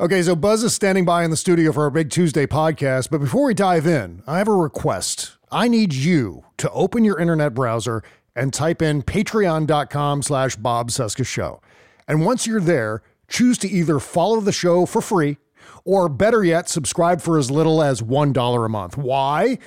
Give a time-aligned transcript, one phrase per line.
[0.00, 3.18] Okay, so Buzz is standing by in the studio for our Big Tuesday podcast, but
[3.18, 5.36] before we dive in, I have a request.
[5.52, 8.02] I need you to open your internet browser
[8.34, 11.60] and type in patreon.com slash Bob Cesca Show.
[12.08, 15.38] And once you're there, choose to either follow the show for free
[15.84, 18.96] or better yet, subscribe for as little as $1 a month.
[18.96, 19.58] Why?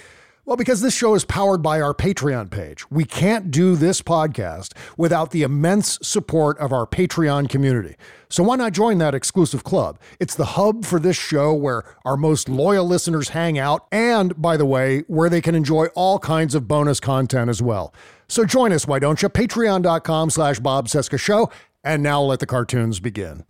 [0.44, 2.90] Well, because this show is powered by our Patreon page.
[2.92, 7.96] We can't do this podcast without the immense support of our Patreon community.
[8.30, 10.00] So why not join that exclusive club?
[10.20, 14.58] It's the hub for this show where our most loyal listeners hang out, and by
[14.58, 17.94] the way, where they can enjoy all kinds of bonus content as well.
[18.28, 19.30] So join us, why don't you?
[19.30, 21.50] Patreon.com slash Bob Cesca Show.
[21.84, 23.46] And now let the cartoons begin.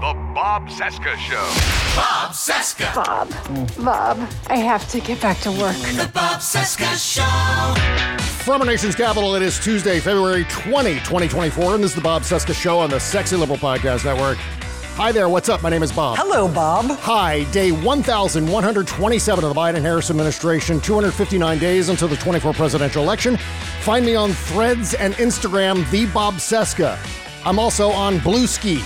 [0.00, 1.42] The Bob Cesca Show.
[1.96, 2.94] Bob Cesca.
[2.94, 3.84] Bob.
[3.84, 5.74] Bob, I have to get back to work.
[5.74, 8.24] The Bob Cesca Show.
[8.44, 12.22] From our nation's capital, it is Tuesday, February 20, 2024, and this is the Bob
[12.22, 14.38] Cesca Show on the Sexy Liberal Podcast Network.
[14.94, 15.64] Hi there, what's up?
[15.64, 16.16] My name is Bob.
[16.16, 16.96] Hello, Bob.
[17.00, 23.36] Hi, day 1,127 of the Biden Harris administration, 259 days until the 24 presidential election.
[23.80, 26.96] Find me on threads and Instagram, the Bob Cesca.
[27.44, 28.80] I'm also on Blue Ski,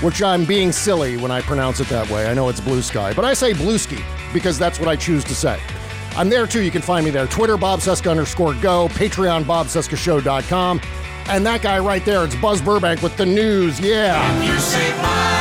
[0.00, 2.26] which I'm being silly when I pronounce it that way.
[2.28, 3.98] I know it's Blue Sky, but I say Blue Ski
[4.32, 5.60] because that's what I choose to say.
[6.16, 6.62] I'm there too.
[6.62, 7.26] You can find me there.
[7.26, 8.88] Twitter, Bob Cesca underscore go.
[8.88, 10.80] Patreon, BobCescaShow.com.
[11.28, 13.78] And that guy right there, it's Buzz Burbank with the news.
[13.78, 15.37] Yeah.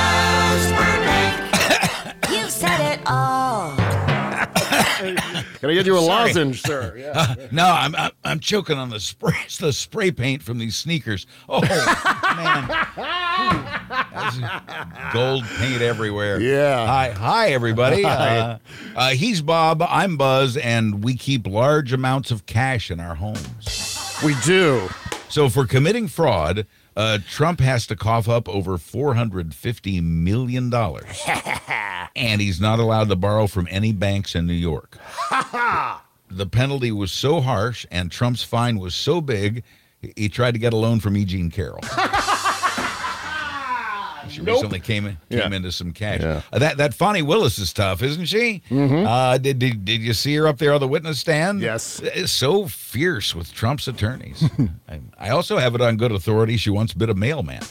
[5.59, 6.27] Can I get you a Sorry.
[6.27, 6.95] lozenge, sir?
[6.97, 7.11] Yeah.
[7.15, 11.25] Uh, no, I'm, I'm I'm choking on the spray the spray paint from these sneakers.
[11.49, 12.67] Oh man,
[15.13, 16.39] gold paint everywhere.
[16.39, 16.85] Yeah.
[16.85, 18.03] Hi, hi everybody.
[18.03, 18.37] Hi.
[18.39, 18.57] Uh,
[18.95, 19.81] uh, he's Bob.
[19.87, 24.17] I'm Buzz, and we keep large amounts of cash in our homes.
[24.23, 24.89] We do.
[25.29, 26.65] So for committing fraud,
[26.97, 31.05] uh, Trump has to cough up over four hundred fifty million dollars,
[32.15, 34.97] and he's not allowed to borrow from any banks in New York.
[36.29, 39.63] the penalty was so harsh and Trump's fine was so big,
[40.01, 41.23] he- he tried to get a loan from E.
[41.23, 41.79] Jean Carroll.
[44.37, 44.55] She Nope.
[44.57, 45.55] recently came in, came Yeah.
[45.55, 46.21] into some cash.
[46.21, 46.41] Yeah.
[46.53, 48.61] Uh, that that Fani Willis is tough, isn't she?
[48.71, 51.59] Uh, did, did did you see her up there on the witness stand?
[51.61, 51.99] Yes.
[52.03, 54.47] It's so fierce with Trump's attorneys.
[54.87, 56.55] I, I also have it on good authority.
[56.57, 57.63] She once bit a mailman.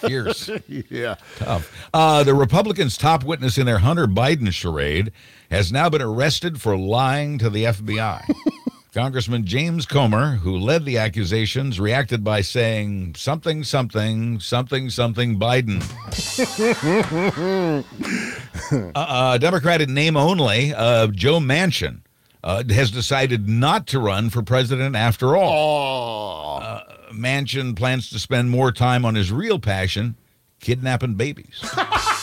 [0.00, 1.16] Fierce Yeah.
[1.36, 1.70] tough.
[1.92, 5.12] Uh, the Republicans' top witness in their Hunter Biden charade
[5.50, 8.22] has now been arrested for lying to the FBI.
[8.94, 15.82] Congressman James Comer, who led the accusations, reacted by saying something, something, something, something Biden.
[18.94, 22.02] uh, uh, Democrat in name only, uh, Joe Manchin,
[22.44, 26.62] uh, has decided not to run for president after all.
[26.62, 26.80] Oh.
[27.12, 30.14] Manchin plans to spend more time on his real passion,
[30.60, 31.64] kidnapping babies.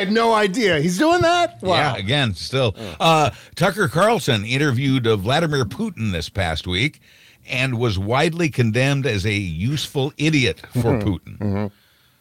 [0.00, 0.80] Had no idea.
[0.80, 1.58] He's doing that?
[1.62, 2.74] Yeah, again, still.
[2.98, 7.02] Uh, Tucker Carlson interviewed uh, Vladimir Putin this past week
[7.46, 11.70] and was widely condemned as a useful idiot for Putin.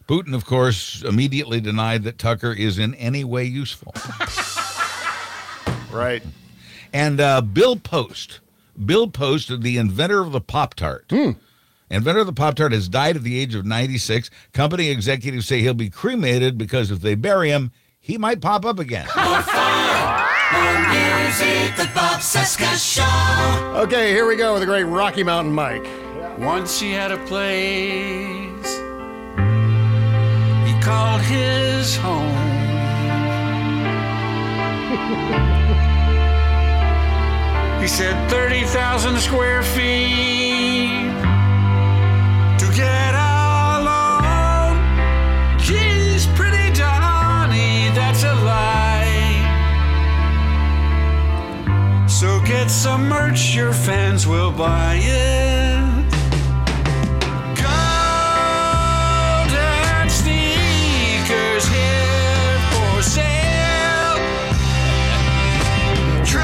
[0.09, 3.93] Putin, of course, immediately denied that Tucker is in any way useful.
[5.90, 6.22] Right.
[6.91, 8.41] And uh, Bill Post,
[8.85, 11.05] Bill Post, the inventor of the Pop Tart.
[11.91, 14.30] Inventor of the Pop Tart has died at the age of 96.
[14.53, 18.78] Company executives say he'll be cremated because if they bury him, he might pop up
[18.78, 19.08] again.
[19.16, 21.76] More music.
[21.76, 23.82] The Bob Cesca Show.
[23.82, 25.88] Okay, here we go with the great Rocky Mountain Mike.
[26.38, 28.78] Once he had a place
[30.66, 32.36] he called his home.
[37.82, 41.09] he said 30,000 square feet
[54.51, 55.79] buy it.
[57.55, 58.89] Golden
[60.09, 64.19] sneakers here for sale.
[66.25, 66.43] Try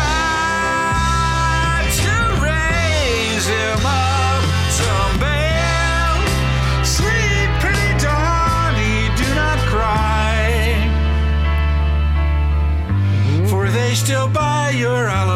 [2.03, 2.15] to
[2.47, 4.43] raise him up
[4.79, 6.15] some bail.
[6.85, 10.39] Sleep, pretty Donny, do not cry.
[13.49, 15.34] For they still buy your alibi.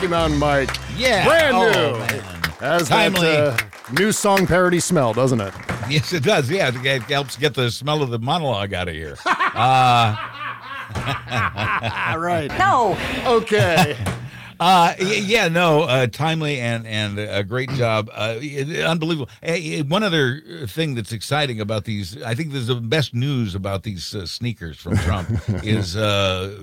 [0.00, 0.70] Rocky Mountain Mike.
[0.96, 1.26] Yeah.
[1.26, 1.98] Brand Oh, new.
[1.98, 2.22] man.
[2.60, 3.20] Has Timely.
[3.20, 5.52] that uh, new song parody smell, doesn't it?
[5.90, 6.50] Yes, it does.
[6.50, 9.16] Yeah, it helps get the smell of the monologue out of here.
[9.26, 9.34] All
[12.18, 12.48] right.
[12.58, 12.96] No.
[13.26, 14.02] Okay.
[14.60, 18.10] Uh, yeah, no, uh, timely and and a great job.
[18.12, 18.38] Uh,
[18.84, 19.30] unbelievable.
[19.88, 24.14] One other thing that's exciting about these, I think, there's the best news about these
[24.14, 25.30] uh, sneakers from Trump
[25.64, 26.54] is uh,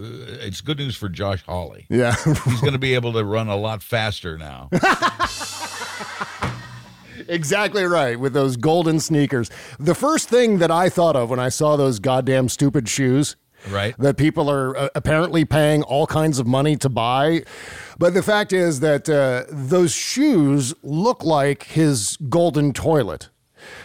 [0.41, 1.87] it's good news for Josh Hawley.
[1.89, 2.15] yeah.
[2.45, 4.69] He's going to be able to run a lot faster now.
[7.27, 9.49] exactly right with those golden sneakers.
[9.79, 13.35] The first thing that I thought of when I saw those goddamn stupid shoes
[13.69, 13.97] Right.
[13.97, 17.43] that people are uh, apparently paying all kinds of money to buy.
[17.97, 23.29] But the fact is that uh, those shoes look like his golden toilet.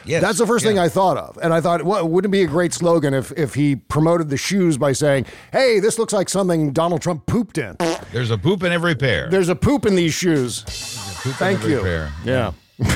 [0.04, 0.78] Yes, That's the first thing.
[0.78, 1.38] I thought of.
[1.42, 4.36] And I thought, well, wouldn't it be a great slogan if, if he promoted the
[4.36, 7.76] shoes by saying, hey, this looks like something Donald Trump pooped in?
[8.12, 9.28] There's a poop in every pair.
[9.30, 10.60] There's a poop in these shoes.
[11.24, 11.80] In Thank you.
[11.80, 12.12] pair.
[12.24, 12.52] Yeah.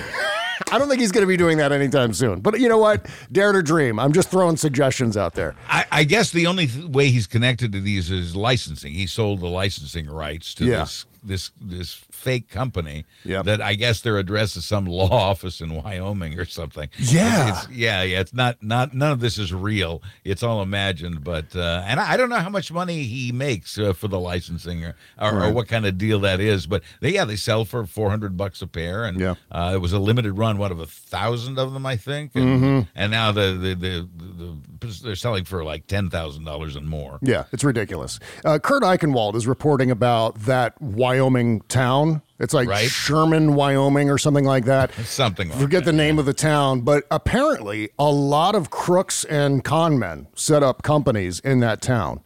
[0.72, 2.40] I don't think he's going to be doing that anytime soon.
[2.40, 3.06] But you know what?
[3.32, 3.98] Dare to dream.
[3.98, 5.54] I'm just throwing suggestions out there.
[5.68, 8.92] I, I guess the only th- way he's connected to these is licensing.
[8.92, 10.80] He sold the licensing rights to Yeah.
[10.80, 13.44] this this this fake company Yep.
[13.46, 16.88] that I guess their address is some law office in Wyoming or something.
[16.98, 17.48] Yeah.
[17.50, 18.20] It's, it's- yeah, yeah.
[18.20, 20.02] It's not not none of this is real.
[20.24, 21.22] It's all imagined.
[21.24, 24.18] But uh, and I, I don't know how much money he makes uh, for the
[24.18, 26.66] licensing or or, or what kind of deal that is.
[26.66, 29.34] But they yeah they sell for four hundred bucks a pair, and Yeah.
[29.52, 30.58] uh, it was a limited run.
[30.58, 32.32] one of a thousand of them, I think.
[32.34, 32.80] And, Mm-hmm.
[32.94, 34.56] and now the, the the the
[35.02, 37.18] they're selling for like ten thousand dollars and more.
[37.22, 38.18] Yeah, it's ridiculous.
[38.44, 42.22] Uh, Kurt Eichenwald is reporting about that Wyoming town.
[42.38, 42.88] It's like Right.
[42.90, 44.92] Sherman, Wyoming, or something like that.
[45.04, 49.24] Something like Forget that, the name of the town, but apparently a lot of crooks
[49.24, 52.20] and con men set up companies in that town.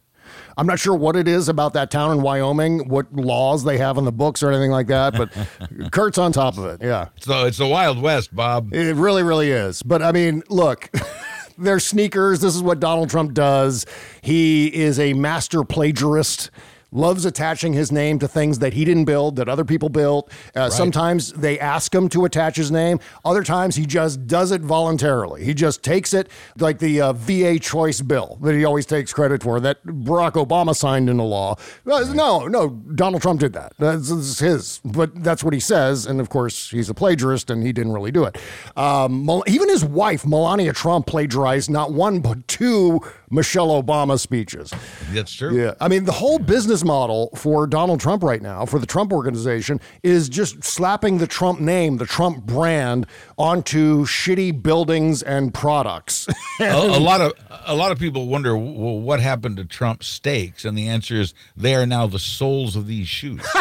[0.57, 3.97] I'm not sure what it is about that town in Wyoming, what laws they have
[3.97, 5.31] on the books or anything like that, but
[5.91, 6.81] Kurt's on top of it.
[6.85, 7.07] Yeah.
[7.19, 8.73] So it's the Wild West, Bob.
[8.73, 9.81] It really, really is.
[9.81, 10.89] But I mean, look,
[11.57, 12.39] they're sneakers.
[12.41, 13.85] This is what Donald Trump does.
[14.21, 16.49] He is a master plagiarist.
[16.91, 20.29] Loves attaching his name to things that he didn't build, that other people built.
[20.55, 22.99] Uh, Sometimes they ask him to attach his name.
[23.23, 25.43] Other times he just does it voluntarily.
[25.45, 26.29] He just takes it,
[26.59, 30.75] like the uh, VA choice bill that he always takes credit for, that Barack Obama
[30.75, 31.55] signed into law.
[31.89, 33.73] Uh, No, no, Donald Trump did that.
[33.77, 34.81] That's, that's his.
[34.83, 36.05] But that's what he says.
[36.05, 38.37] And of course, he's a plagiarist and he didn't really do it.
[38.75, 42.99] Um, even his wife, Melania Trump, plagiarized not one, but two
[43.31, 44.73] Michelle Obama speeches.
[45.11, 45.57] That's true.
[45.57, 45.73] Yeah.
[45.79, 49.79] I mean, the whole business model for Donald Trump right now, for the Trump organization,
[50.03, 53.07] is just slapping the Trump name, the Trump brand,
[53.37, 56.27] onto shitty buildings and products.
[56.59, 57.33] a, a lot of
[57.65, 61.33] a lot of people wonder well, what happened to Trump steaks, and the answer is
[61.55, 63.41] they are now the soles of these shoes.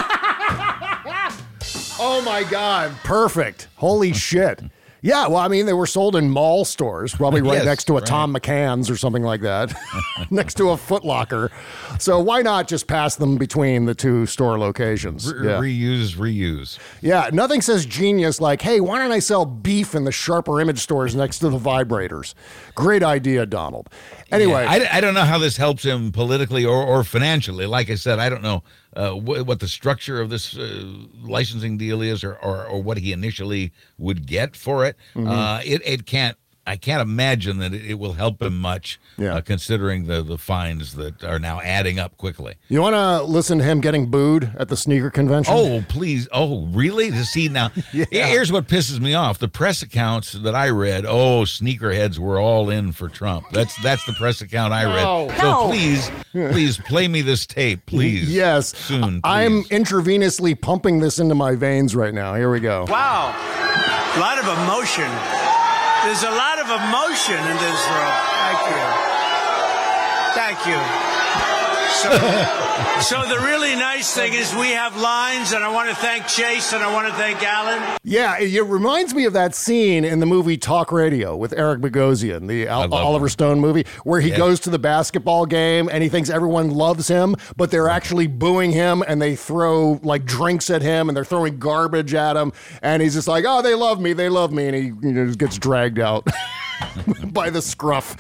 [2.02, 2.92] oh my God.
[3.04, 3.68] Perfect.
[3.76, 4.61] Holy shit.
[5.02, 7.95] Yeah, well, I mean, they were sold in mall stores, probably right Yes, next to
[7.95, 8.07] a right.
[8.07, 9.73] Thom McAn's or something like that,
[10.30, 11.50] next to a Foot Locker.
[11.99, 15.33] So why not just pass them between the two store locations?
[15.33, 15.61] Re- Yeah.
[15.61, 16.78] Reuse, reuse.
[17.00, 20.78] Yeah, nothing says genius like, hey, why don't I sell beef in the sharper image
[20.78, 22.35] stores next to the vibrators?
[22.75, 23.88] Great idea, Donald.
[24.30, 27.66] Anyway, Yeah, I, I don't know how this helps him politically or, or financially.
[27.66, 28.62] Like I said, I don't know
[28.94, 30.85] uh, wh- what the structure of this uh,
[31.23, 34.97] licensing deal is or, or, or what he initially would get for it.
[35.14, 35.28] Mm-hmm.
[35.28, 36.37] Uh, it, it can't.
[36.67, 39.35] I can't imagine that it, it will help him much, Yeah.
[39.37, 42.55] uh, considering the, the fines that are now adding up quickly.
[42.69, 45.52] you want to listen to him getting booed at the sneaker convention?
[45.57, 46.29] Oh, please.
[46.33, 47.11] Oh, really?
[47.11, 47.71] To see now.
[48.11, 49.38] Here's what pisses me off.
[49.38, 53.47] The press accounts that I read, oh, sneakerheads were all in for Trump.
[53.52, 55.02] That's that's the press account I read.
[55.02, 55.29] No.
[55.38, 55.67] So No.
[55.69, 58.31] please, please play me this tape, please.
[58.33, 58.76] Yes.
[58.76, 59.21] Soon.
[59.25, 62.35] I'm intravenously pumping this into my veins right now.
[62.35, 62.85] Here we go.
[62.88, 63.35] Wow.
[64.14, 65.39] A lot of emotion.
[66.02, 68.14] There's a lot of emotion in this room.
[68.40, 68.85] Thank you.
[70.35, 71.20] Thank you.
[72.00, 72.09] So,
[73.00, 76.73] so the really nice thing is we have lines, and I want to thank Chase
[76.73, 77.99] and I want to thank Alan.
[78.04, 81.80] Yeah, it, it reminds me of that scene in the movie Talk Radio with Eric
[81.80, 83.30] Bogosian, the Al- Oliver that.
[83.30, 84.38] Stone movie, where he Yeah.
[84.38, 88.73] goes to the basketball game and he thinks everyone loves him, but they're actually booing
[88.73, 92.52] him and they throw like drinks at him and they're throwing garbage at him,
[92.83, 95.26] and he's just like, "Oh, they love me, they love me," and he you know
[95.26, 96.26] just gets dragged out
[97.33, 98.16] by the scruff.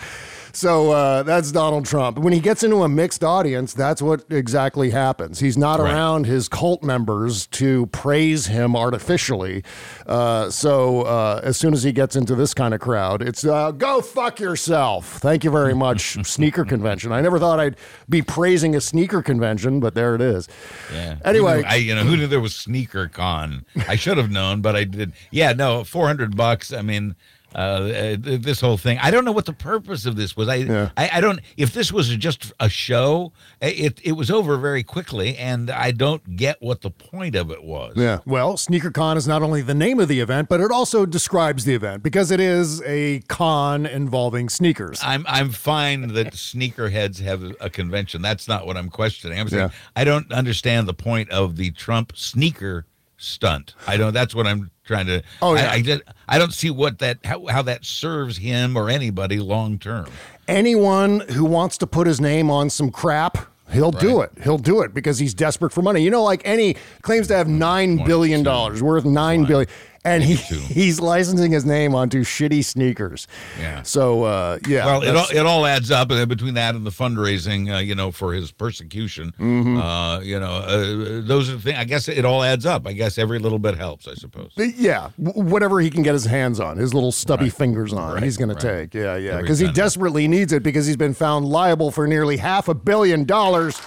[0.52, 2.18] So uh, that's Donald Trump.
[2.18, 5.40] When he gets into a mixed audience, that's what exactly happens.
[5.40, 5.92] He's not Right.
[5.92, 9.62] around his cult members to praise him artificially.
[10.06, 13.70] Uh, so uh, as soon as he gets into this kind of crowd, it's uh,
[13.70, 15.18] go fuck yourself.
[15.18, 17.12] Thank you very much, sneaker convention.
[17.12, 17.76] I never thought I'd
[18.08, 20.48] be praising a sneaker convention, but there it is.
[20.92, 21.16] Yeah.
[21.24, 21.62] Anyway.
[21.64, 23.64] I you know who knew there was sneaker con.
[23.88, 25.12] I should have known, but I did.
[25.30, 26.72] Yeah, no, four hundred bucks.
[26.72, 27.14] I mean,
[27.54, 28.98] uh, this whole thing.
[28.98, 30.48] I don't know what the purpose of this was.
[30.48, 30.90] I, Yeah.
[30.96, 31.40] I, I don't.
[31.56, 36.36] If this was just a show, it it was over very quickly, and I don't
[36.36, 37.94] get what the point of it was.
[37.96, 38.18] Yeah.
[38.24, 41.74] Well, SneakerCon is not only the name of the event, but it also describes the
[41.74, 45.00] event because it is a con involving sneakers.
[45.02, 48.22] I'm I'm fine that sneakerheads have a convention.
[48.22, 49.38] That's not what I'm questioning.
[49.38, 49.70] I'm saying Yeah.
[49.96, 52.86] I don't understand the point of the Trump sneaker
[53.20, 53.74] stunt.
[53.86, 54.12] I don't.
[54.12, 55.22] That's what I'm trying to.
[55.42, 55.70] Oh, yeah.
[55.70, 59.38] I, I, just- I don't see what that how, how that serves him or anybody
[59.38, 60.06] long term.
[60.48, 63.38] anyone who wants to put his name on some crap,
[63.72, 64.32] he'll do it.
[64.42, 66.02] He'll do it because he's desperate for money.
[66.02, 69.68] You know, like any claims to have nine billion dollars worth nine billion,
[70.04, 73.26] and he, he's licensing his name onto shitty sneakers.
[73.58, 73.82] Yeah.
[73.82, 74.86] So uh, yeah.
[74.86, 77.94] Well, it all, it all adds up, and between that and the fundraising, uh, you
[77.94, 79.76] know, for his persecution, Mm-hmm.
[79.78, 81.78] uh, you know, uh, those are the things.
[81.78, 82.86] I guess it all adds up.
[82.86, 84.06] I guess every little bit helps.
[84.08, 84.52] I suppose.
[84.56, 88.36] yeah, whatever he can get his hands on, his little stubby fingers on, Right, he's
[88.36, 88.60] going right.
[88.60, 88.94] to take.
[88.94, 92.68] Yeah, yeah, because he desperately needs it because he's been found liable for nearly half
[92.68, 93.80] a billion dollars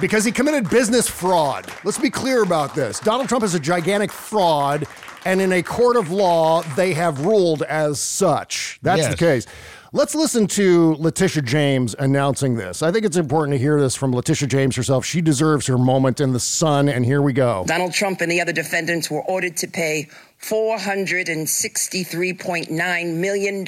[0.00, 1.66] because he committed business fraud.
[1.84, 2.98] Let's be clear about this.
[3.00, 4.86] Donald Trump is a gigantic fraud,
[5.24, 8.80] and in a court of law, they have ruled as such.
[8.82, 9.46] That's the case.
[9.94, 12.82] Let's listen to Letitia James announcing this.
[12.82, 15.04] I think it's important to hear this from Letitia James herself.
[15.04, 17.64] She deserves her moment in the sun, and here we go.
[17.66, 20.08] Donald Trump and the other defendants were ordered to pay
[20.40, 23.66] $463.9 million.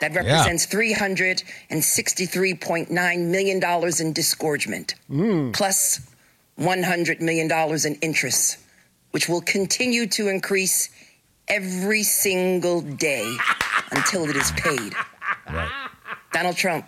[0.00, 3.62] That represents $363.9 million
[4.00, 5.50] in disgorgement, hmm.
[5.52, 6.00] plus
[6.58, 7.50] $100 million
[7.86, 8.58] in interest,
[9.12, 10.90] which will continue to increase
[11.48, 13.36] every single day
[13.90, 14.92] until it is paid.
[16.32, 16.86] Donald Trump,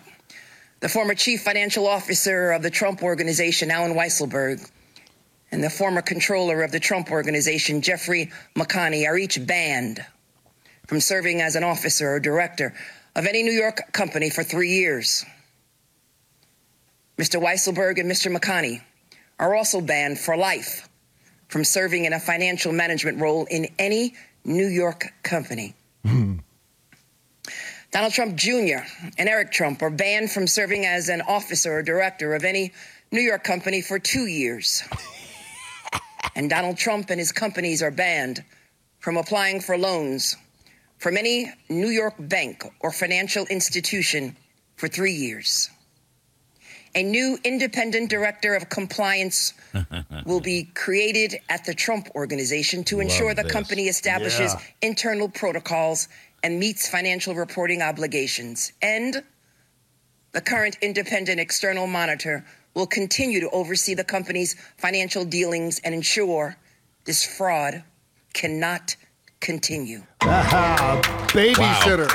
[0.79, 4.69] the former chief financial officer of the Trump Organization, Allen Weisselberg,
[5.51, 10.05] and the former controller of the Trump Organization, Jeffrey McConney, are each banned
[10.87, 12.73] from serving as an officer or director
[13.15, 15.25] of any New York company for three years.
[17.17, 17.41] Mr.
[17.41, 18.33] Weisselberg and Mr.
[18.35, 18.81] McConney
[19.39, 20.87] are also banned for life
[21.47, 24.13] from serving in a financial management role in any
[24.45, 25.73] New York company.
[26.05, 26.37] Hmm.
[27.91, 28.85] Donald Trump Jr.
[29.17, 32.71] and Eric Trump are banned from serving as an officer or director of any
[33.11, 34.83] New York company for two years.
[36.35, 38.43] and Donald Trump and his companies are banned
[38.99, 40.37] from applying for loans
[40.99, 44.35] from any New York bank or financial institution
[44.75, 45.69] for three years.
[46.95, 49.53] A new independent director of compliance
[50.25, 53.51] will be created at the Trump Organization to ensure the this.
[53.51, 54.61] company establishes Yeah.
[54.89, 56.07] internal protocols
[56.43, 58.73] and meets financial reporting obligations.
[58.81, 59.23] And
[60.31, 66.57] the current independent external monitor will continue to oversee the company's financial dealings and ensure
[67.05, 67.83] this fraud
[68.33, 68.95] cannot
[69.41, 70.03] continue.
[71.29, 72.09] Babysitter.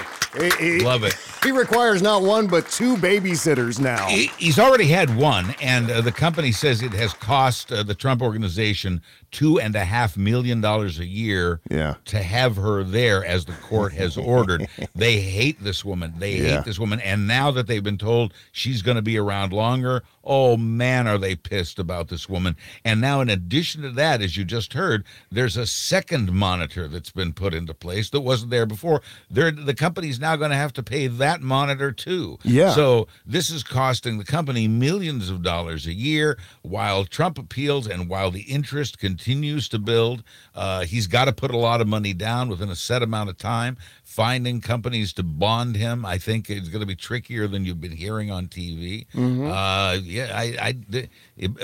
[0.58, 1.14] He, he- Love it.
[1.44, 4.08] he requires not one, but two babysitters now.
[4.08, 7.94] He- He's already had one, and uh, the company says it has cost uh, the
[7.94, 11.94] Trump organization two and a half million dollars a year Yeah.
[12.06, 14.68] to have her there as the court has ordered.
[14.94, 16.14] they hate this woman.
[16.18, 16.56] They Yeah.
[16.56, 17.00] hate this woman.
[17.00, 21.18] And now that they've been told she's going to be around longer, oh man, are
[21.18, 22.56] they pissed about this woman.
[22.84, 27.11] And now, in addition to that, as you just heard, there's a second monitor that's
[27.11, 29.03] been put into place that wasn't there before.
[29.31, 32.39] They're, the company's now going to have to pay that monitor too.
[32.43, 32.71] Yeah.
[32.71, 38.09] So this is costing the company millions of dollars a year while Trump appeals and
[38.09, 40.23] while the interest continues to build.
[40.55, 43.39] Uh, he's got to put a lot of money down within a set amount of
[43.39, 43.77] time.
[44.03, 47.93] Finding companies to bond him, I think, is going to be trickier than you've been
[47.93, 49.07] hearing on TV.
[49.15, 51.09] Uh, yeah, I, I, the,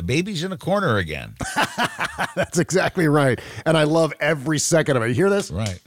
[0.05, 1.35] baby's in a corner again.
[2.35, 3.41] That's exactly right.
[3.65, 5.09] And I love every second of it.
[5.09, 5.51] You hear this?
[5.51, 5.81] right.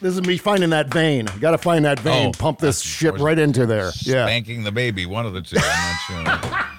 [0.00, 1.26] This is me finding that vein.
[1.40, 2.28] Got to find that vein.
[2.28, 3.90] Oh, pump this shit right into there.
[4.02, 4.26] Yeah.
[4.26, 5.56] Spanking the baby, one of the two.
[5.60, 6.64] I'm not sure.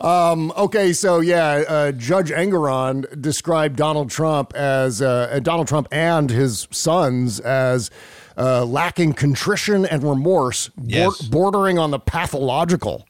[0.00, 6.28] Um, okay, so yeah, uh, Judge Engoron described Donald Trump as uh, Donald Trump and
[6.28, 7.90] his sons as
[8.36, 13.06] uh, lacking contrition and remorse, bor- bordering on the pathological.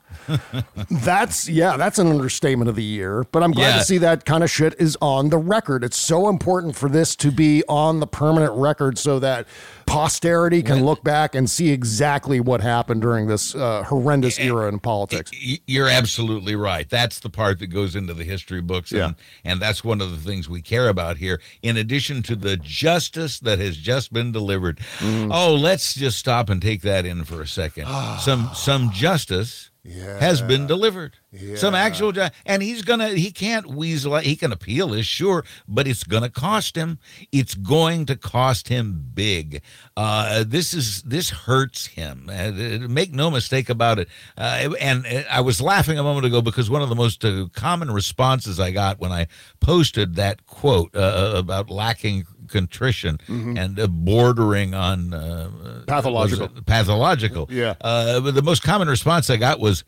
[0.91, 3.25] That's yeah, that's an understatement of the year.
[3.33, 3.79] But I'm glad Yeah.
[3.79, 5.85] to see that kind of shit is on the record.
[5.85, 9.47] It's so important for this to be on the permanent record so that
[9.87, 14.79] posterity can look back and see exactly what happened during this uh, horrendous era in
[14.79, 15.31] politics.
[15.67, 16.89] You're absolutely right.
[16.89, 19.13] That's the part that goes into the history books, and, Yeah.
[19.53, 21.41] and that's one of the things we care about here.
[21.63, 25.31] In addition to the justice that has just been delivered, Mm.
[25.33, 27.87] oh, let's just stop and take that in for a second.
[28.21, 29.71] some some justice
[30.19, 31.17] has been delivered.
[31.57, 34.23] Some actual ju- and he's gonna he can't weasel out.
[34.23, 36.99] he can appeal is sure, but it's gonna cost him.
[37.33, 39.61] It's going to cost him big.
[39.97, 42.31] Uh, this is this hurts him.
[42.33, 44.09] Uh, make no mistake about it.
[44.39, 47.47] Uh, and uh, I was laughing a moment ago because one of the most uh,
[47.53, 49.27] common responses I got when I
[49.61, 52.27] posted that quote uh, about lacking
[52.59, 56.49] contrition and uh, bordering on uh, Pathological.
[56.65, 57.49] pathological.
[57.51, 57.75] Yeah.
[57.81, 59.85] Uh, but the most common response I got was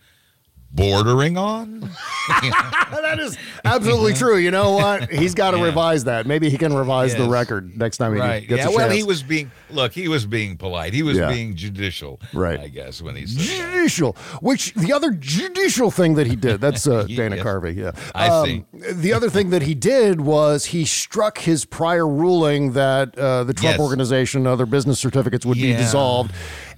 [0.76, 1.80] bordering on.
[2.42, 4.36] that is absolutely true.
[4.36, 5.10] You know what?
[5.10, 5.64] He's got to Yeah.
[5.64, 6.26] revise that.
[6.26, 8.46] Maybe he can revise the record next time he right.
[8.46, 8.66] gets Yeah.
[8.68, 8.94] a Well, chance.
[8.94, 9.92] he was being look.
[9.92, 10.92] He was being polite.
[10.92, 11.28] He was Yeah.
[11.32, 12.20] being judicial.
[12.32, 12.60] Right.
[12.60, 13.72] I guess when he's said that.
[13.72, 14.16] judicial.
[14.40, 17.44] Which the other judicial thing that he did, that's uh, Dana Yes.
[17.44, 17.74] Carvey.
[17.76, 18.64] Yeah, I see.
[18.92, 23.54] The other thing that he did was he struck his prior ruling that uh, the
[23.54, 23.80] Trump Yes.
[23.80, 26.32] organization and other business certificates would be dissolved.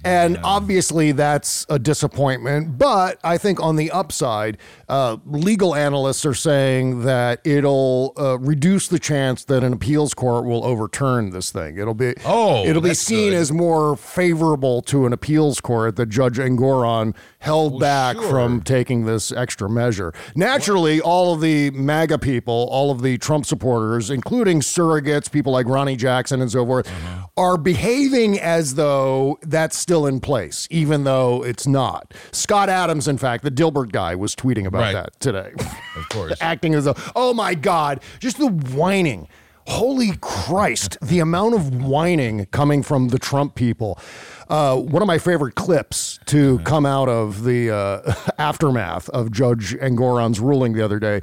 [0.05, 2.77] And obviously, that's a disappointment.
[2.77, 8.87] But I think on the upside, uh, legal analysts are saying that it'll uh, reduce
[8.87, 11.77] the chance that an appeals court will overturn this thing.
[11.77, 13.37] It'll be Oh, it'll be seen good.
[13.37, 18.29] as more favorable to an appeals court that Judge Engoron held back sure.
[18.29, 20.13] from taking this extra measure.
[20.35, 25.65] Naturally, all of the MAGA people, all of the Trump supporters, including surrogates, people like
[25.67, 27.27] Ronny Jackson and so forth, Uh-huh.
[27.37, 32.13] are behaving as though that's still in place, even though it's not.
[32.31, 34.93] Scott Adams, in fact, the Dilbert guy, was tweeting about Right.
[34.93, 35.51] that today.
[35.97, 36.33] Of course.
[36.41, 39.27] acting as though, oh my God, just the whining.
[39.69, 43.99] Holy Christ, the amount of whining coming from the Trump people.
[44.49, 49.75] Uh, one of my favorite clips to come out of the uh, aftermath of Judge
[49.75, 51.21] Engoron's ruling the other day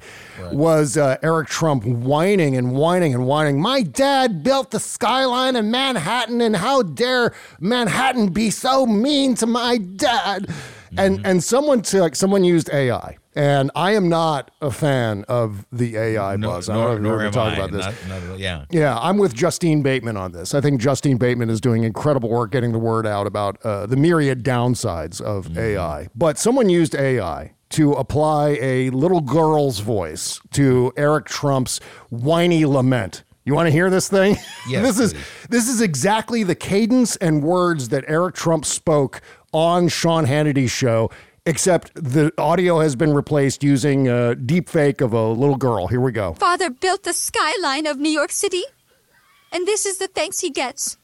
[0.53, 3.61] was uh, Eric Trump whining and whining and whining.
[3.61, 9.47] My dad built the skyline in Manhattan, and how dare Manhattan be so mean to
[9.47, 10.49] my dad?
[10.97, 13.19] And and someone took someone used AI.
[13.37, 16.71] And I am not a fan of the AI No, buzz.
[16.71, 17.57] I don't know if we're going am to talk I.
[17.57, 18.09] about this.
[18.09, 18.65] Not- not yeah.
[18.71, 20.55] Yeah, I'm with Justine Bateman on this.
[20.55, 23.97] I think Justine Bateman is doing incredible work getting the word out about uh, the
[23.97, 25.59] myriad downsides of Mm-hmm.
[25.59, 26.09] AI.
[26.17, 33.23] But someone used AI to apply a little girl's voice to Eric Trump's whiny lament.
[33.45, 34.37] You want to hear this thing?
[34.69, 35.47] Yes, this is please.
[35.51, 39.21] this is exactly the cadence and words that Eric Trump spoke
[39.53, 41.09] on Sean Hannity's show.
[41.47, 45.87] Except the audio has been replaced using a deep fake of a little girl.
[45.87, 46.35] Here we go.
[46.35, 48.65] Father built the skyline of New York City,
[49.53, 50.99] and this is the thanks he gets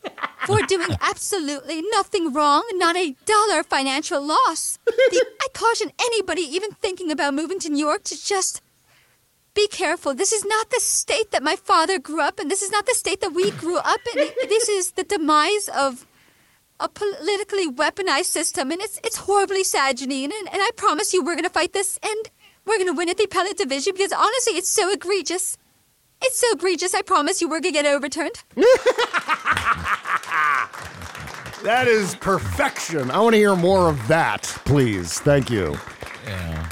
[0.44, 4.80] for doing absolutely nothing wrong, not a dollar financial loss.
[4.84, 8.60] The, I caution anybody even thinking about moving to New York to just
[9.54, 10.12] be careful.
[10.12, 12.48] This is not the state that my father grew up in.
[12.48, 14.28] This is not the state that we grew up in.
[14.48, 16.06] This is the demise of
[16.82, 20.24] a politically weaponized system, and it's it's horribly sad, Janine.
[20.24, 22.30] And, and I promise you, we're going to fight this, and
[22.66, 25.56] we're going to win at the appellate division because honestly, it's so egregious.
[26.20, 26.94] It's so egregious.
[26.94, 28.42] I promise you, we're going to get it overturned.
[31.62, 33.08] That is perfection.
[33.12, 35.20] I want to hear more of that, please.
[35.20, 35.76] Thank you.
[36.26, 36.68] Yeah.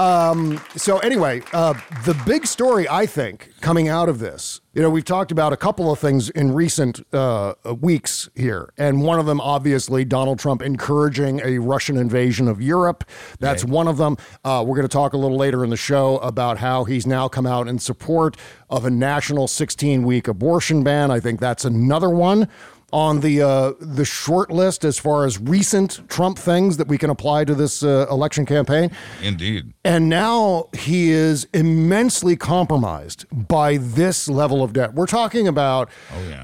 [0.00, 1.74] Um, so anyway, uh,
[2.06, 5.58] the big story I think coming out of this, you know, we've talked about a
[5.58, 10.62] couple of things in recent uh, weeks here, and one of them, obviously, Donald Trump
[10.62, 13.04] encouraging a Russian invasion of Europe.
[13.40, 14.16] That's one of them.
[14.42, 17.28] Uh, we're going to talk a little later in the show about how he's now
[17.28, 18.38] come out in support
[18.70, 21.10] of a national 16-week abortion ban.
[21.10, 22.48] I think that's another one
[22.92, 27.10] on the uh, the short list as far as recent Trump things that we can
[27.10, 28.90] apply to this uh, election campaign.
[29.22, 29.72] Indeed.
[29.84, 34.94] And now he is immensely compromised by this level of debt.
[34.94, 35.88] We're talking about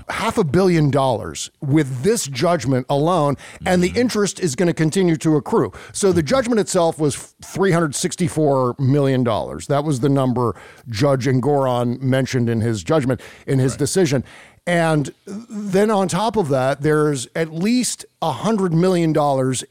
[0.08, 5.16] half a billion dollars with this judgment alone, and the interest is going to continue
[5.16, 5.72] to accrue.
[5.92, 9.24] So the judgment itself was $364 million.
[9.24, 10.56] That was the number
[10.88, 14.24] Judge Engoron mentioned in his judgment, in his decision.
[14.66, 19.14] And then on top of that, there's at least $100 million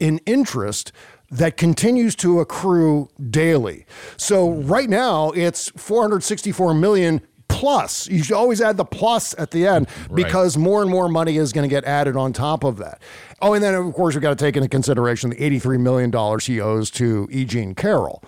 [0.00, 0.92] in interest
[1.30, 3.84] that continues to accrue daily.
[4.16, 8.08] So right now it's 464 million plus.
[8.08, 11.52] You should always add the plus at the end because more and more money is
[11.52, 13.00] going to get added on top of that.
[13.42, 16.46] Oh, and then of course we've got to take into consideration the 83 million dollars
[16.46, 17.44] he owes to E.
[17.44, 18.22] Jean Carroll.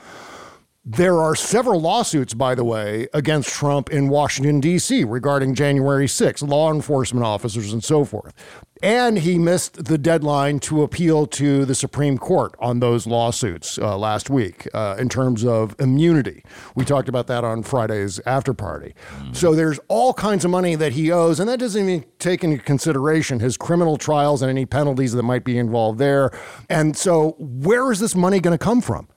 [0.90, 5.04] There are several lawsuits, by the way, against Trump in Washington, D.C.
[5.04, 8.32] regarding January 6th, law enforcement officers and so forth.
[8.82, 13.98] And he missed the deadline to appeal to the Supreme Court on those lawsuits uh,
[13.98, 16.42] last week uh, in terms of immunity.
[16.74, 18.94] We talked about that on Friday's after party.
[19.32, 22.56] So there's all kinds of money that he owes, and that doesn't even take into
[22.56, 26.30] consideration his criminal trials and any penalties that might be involved there.
[26.70, 29.08] And so, where is this money going to come from?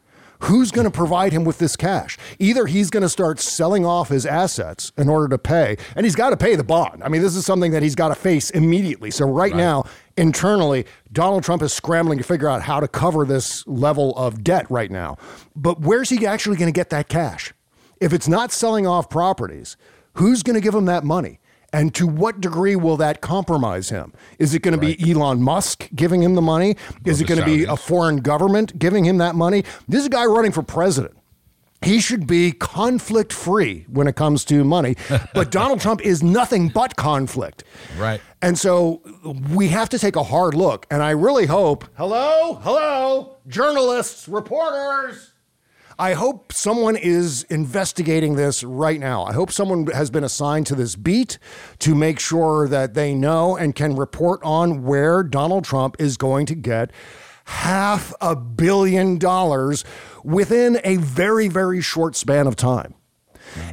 [0.44, 2.18] Who's going to provide him with this cash?
[2.40, 6.16] Either he's going to start selling off his assets in order to pay, and he's
[6.16, 7.04] got to pay the bond.
[7.04, 9.12] I mean, this is something that he's got to face immediately.
[9.12, 9.86] So, right, now,
[10.18, 14.66] internally, Donald Trump is scrambling to figure out how to cover this level of debt
[14.72, 15.18] right now.
[15.56, 17.54] But where's he actually going to get that cash?
[18.00, 19.78] If it's not selling off properties,
[20.14, 21.40] who's going to give him that money?
[21.74, 24.14] And to what degree will that compromise him?
[24.40, 26.76] Is it going to be Elon Musk giving him the money?
[27.06, 29.64] Is it going to be a foreign government giving him that money?
[29.88, 31.16] This is a guy running for president.
[31.82, 34.96] He should be conflict free when it comes to money.
[35.34, 37.64] But Donald Trump is nothing but conflict.
[37.98, 38.22] Right.
[38.42, 39.02] And so
[39.52, 40.86] we have to take a hard look.
[40.92, 45.31] And I really hope, hello, hello, journalists, reporters.
[46.02, 49.24] I hope someone is investigating this right now.
[49.24, 51.38] I hope someone has been assigned to this beat
[51.78, 56.48] to make sure that they know and can report on where Donald Trump is going
[56.48, 56.90] to get
[57.46, 59.84] half a billion dollars
[60.24, 62.96] within a very, very short span of time.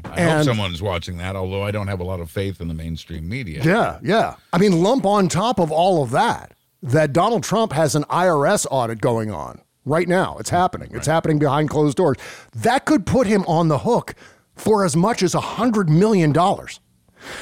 [0.05, 2.69] I hope And- someone's watching that, although I don't have a lot of faith in
[2.69, 3.63] the mainstream media.
[3.65, 4.35] Yeah, yeah.
[4.53, 8.67] I mean, lump on top of all of that, that Donald Trump has an IRS
[8.71, 10.37] audit going on right now.
[10.39, 10.91] It's happening.
[10.93, 12.17] It's happening behind closed doors.
[12.55, 14.15] That could put him on the hook
[14.55, 16.33] for as much as a $100 million.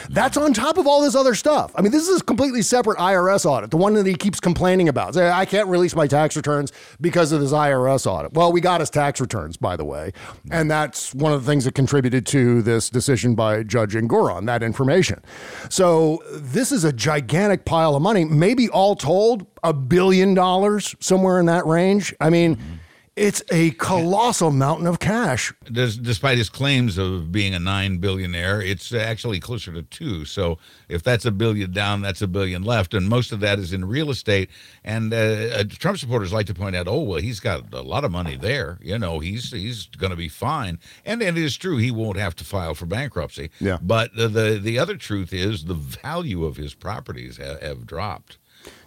[0.08, 1.72] That's on top of all this other stuff.
[1.74, 4.88] I mean, this is a completely separate IRS audit, the one that he keeps complaining
[4.88, 5.14] about.
[5.14, 8.32] Say, I can't release my tax returns because of this IRS audit.
[8.34, 10.12] Well, we got his tax returns, by the way.
[10.50, 14.62] And that's one of the things that contributed to this decision by Judge Engoron, that
[14.62, 15.22] information.
[15.68, 21.40] So this is a gigantic pile of money, maybe all told, a billion dollars, somewhere
[21.40, 22.14] in that range.
[22.20, 22.75] I mean,
[23.16, 25.52] it's a colossal mountain of cash.
[25.64, 30.26] Des- despite his claims of being a nine billionaire, it's actually closer to two.
[30.26, 30.58] So
[30.90, 33.86] if that's a billion down, that's a billion left, and most of that is in
[33.86, 34.50] real estate.
[34.84, 38.04] And uh, uh, Trump supporters like to point out, oh well, he's got a lot
[38.04, 38.78] of money there.
[38.82, 40.78] You know, he's he's going to be fine.
[41.04, 43.50] And, and it is true, he won't have to file for bankruptcy.
[43.60, 43.78] Yeah.
[43.80, 48.36] But the the, the other truth is the value of his properties ha- have dropped.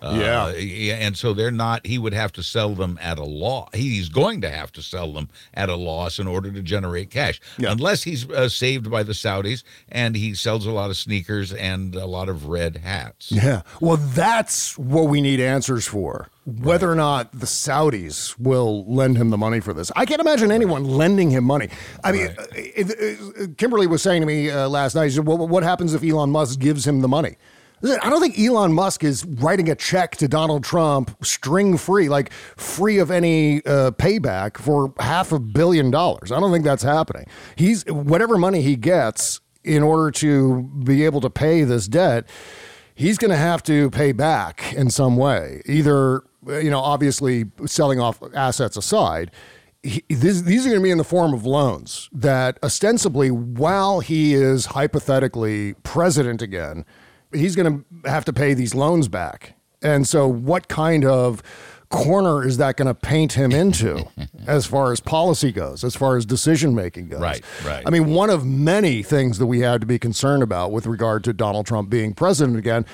[0.02, 0.52] Yeah.
[0.54, 1.86] yeah, and so they're not.
[1.86, 3.70] He would have to sell them at a loss.
[3.74, 7.42] He's going to have to sell them at a loss in order to generate cash,
[7.58, 11.96] unless he's uh, saved by the Saudis and he sells a lot of sneakers and
[11.96, 13.32] a lot of red hats.
[13.32, 13.62] Yeah.
[13.82, 16.30] Well, that's what we need answers for.
[16.46, 19.92] Whether or not the Saudis will lend him the money for this.
[19.96, 21.70] I can't imagine anyone lending him money.
[22.04, 25.28] I mean, uh, it- it- Kimberly was saying to me uh, last night, she said,
[25.28, 27.36] well, what happens if Elon Musk gives him the money?
[27.84, 32.10] I I don't think Elon Musk is writing a check to Donald Trump string free,
[32.10, 36.32] like free of any uh, payback for half a billion dollars.
[36.32, 37.26] I don't think that's happening.
[37.56, 42.28] He's whatever money he gets in order to be able to pay this debt,
[42.96, 45.62] he's going to have to pay back in some way.
[45.66, 49.32] Either, you know, obviously selling off assets aside,
[49.84, 54.00] he, this, these are going to be in the form of loans that ostensibly, while
[54.00, 56.86] he is hypothetically president again,
[57.34, 59.56] he's going to have to pay these loans back.
[59.82, 61.42] And so, what kind of
[61.90, 64.06] corner is that going to paint him into
[64.48, 67.22] as far as policy goes, as far as decision making goes?
[67.22, 67.84] Right, right.
[67.86, 71.24] I mean, one of many things that we have to be concerned about with regard
[71.26, 72.86] to Donald Trump being president again.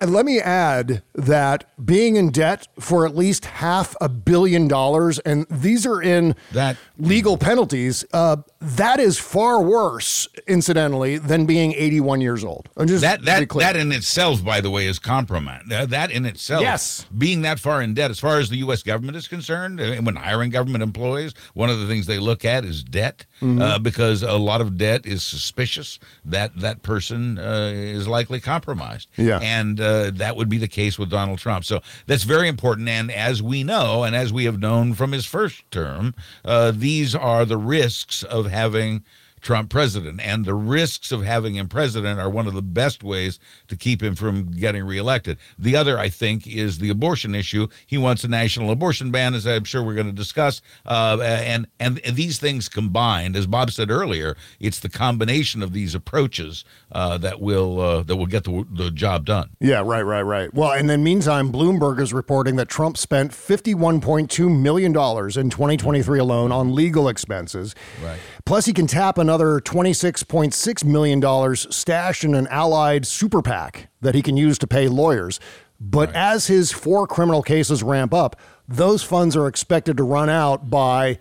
[0.00, 5.18] And let me add that being in debt for at least half a billion dollars,
[5.20, 11.72] and these are in that legal penalties, uh, that is far worse, incidentally, than being
[11.72, 12.68] 81 years old.
[12.76, 15.62] I'm just that that that in itself, by the way, is compromise.
[15.70, 17.06] Uh, that in itself, Yes.
[17.16, 18.82] being that far in debt, as far as the U.S.
[18.82, 22.64] government is concerned, uh, when hiring government employees, one of the things they look at
[22.64, 23.60] is debt, Mhm.
[23.62, 29.08] uh, because a lot of debt is suspicious that that person uh, is likely compromised.
[29.16, 29.38] Yeah.
[29.42, 31.64] and uh, that would be the case with Donald Trump.
[31.64, 32.88] So that's very important.
[32.88, 37.14] And as we know, and as we have known from his first term, uh, these
[37.14, 39.04] are the risks of having
[39.40, 40.20] Trump president.
[40.20, 44.02] And the risks of having him president are one of the best ways to keep
[44.02, 45.38] him from getting reelected.
[45.58, 47.68] The other, I think, is the abortion issue.
[47.86, 50.60] He wants a national abortion ban, as I'm sure we're going to discuss.
[50.86, 55.72] Uh, and, and and these things combined, as Bob said earlier, it's the combination of
[55.72, 59.50] these approaches uh, that will uh, that will get the, the job done.
[59.60, 60.52] Yeah, right, right, right.
[60.52, 66.52] Well, and then meantime, Bloomberg is reporting that Trump spent $51.2 million in 2023 alone
[66.52, 67.74] on legal expenses.
[68.02, 68.18] Right.
[68.44, 74.22] Plus, he can tap another $26.6 million stashed in an allied super PAC that he
[74.22, 75.38] can use to pay lawyers.
[75.78, 78.36] But as his four criminal cases ramp up,
[78.66, 81.18] those funds are expected to run out by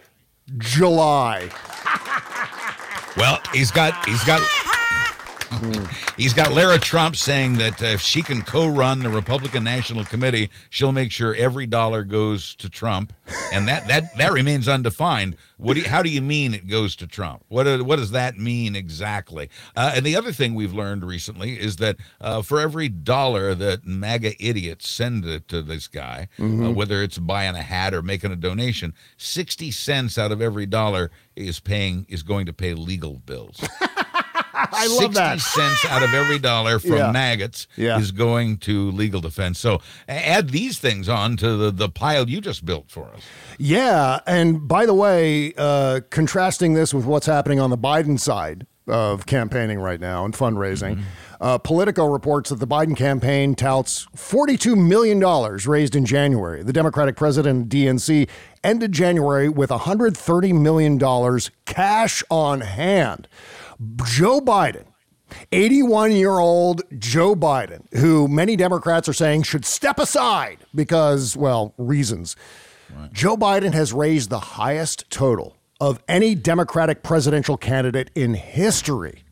[0.58, 1.50] July.
[3.18, 4.42] Well, he's got he's got
[6.18, 10.50] he's got Lara Trump saying that uh, if she can co-run the Republican National Committee,
[10.70, 13.14] she'll make sure every dollar goes to Trump,
[13.54, 15.36] and that that that remains undefined.
[15.58, 17.44] What do you, how do you mean it goes to Trump?
[17.48, 19.50] What do- what does that mean exactly?
[19.76, 23.86] Uh, and the other thing we've learned recently is that uh, for every dollar that
[23.86, 26.76] MAGA idiots send it to this guy, uh, Mhm.
[26.76, 31.10] whether it's buying a hat or making a donation, sixty cents out of every dollar
[31.36, 33.60] is paying is going to pay legal bills.
[34.72, 35.40] I love that.
[35.40, 37.12] 60 cents out of every dollar from Yeah.
[37.12, 38.00] maggots Yeah.
[38.00, 39.60] is going to legal defense.
[39.60, 43.22] So add these things on to the, the pile you just built for us.
[43.58, 48.66] Yeah, and by the way, uh, contrasting this with what's happening on the Biden side
[48.88, 51.02] of campaigning right now and fundraising,
[51.42, 55.20] uh, Politico reports that the Biden campaign touts $42 million
[55.68, 56.64] raised in January.
[56.64, 58.30] The Democratic president DNC
[58.64, 60.98] ended January with $130 million
[61.66, 63.28] cash on hand.
[64.04, 64.86] Joe Biden
[65.52, 71.74] 81 year old Joe Biden, who many Democrats are saying should step aside because, well,
[71.78, 72.36] reasons.
[73.12, 79.24] Joe Biden has raised the highest total of any Democratic presidential candidate in history.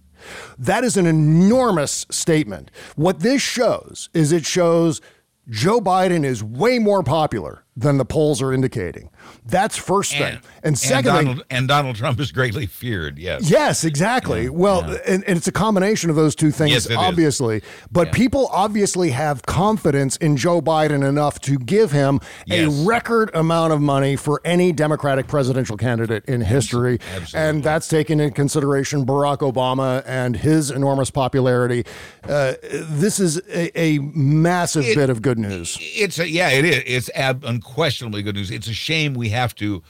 [0.57, 2.69] That is an enormous statement.
[2.95, 4.99] What this shows is it shows
[5.47, 9.09] Joe Biden is way more popular than the polls are indicating.
[9.45, 10.39] That's first thing.
[10.63, 13.17] And, second and thing, Donald, and Donald Trump is greatly feared.
[13.19, 13.49] Yes.
[13.49, 14.49] Yes, exactly.
[14.49, 16.97] well, And, and it's a combination of those two things, Yes, it is.
[16.97, 17.61] obviously.
[17.91, 22.67] But people obviously have confidence in Joe Biden enough to give him Yes.
[22.67, 26.99] a record amount of money for any Democratic presidential candidate in history.
[27.33, 31.85] And that's taking into consideration Barack Obama and his enormous popularity.
[32.27, 35.77] Uh, this is a, a massive It- bit of good news.
[35.81, 36.83] It's a, yeah, it is.
[36.85, 38.51] It's ab- unquestionably good news.
[38.51, 39.81] It's a shame we have to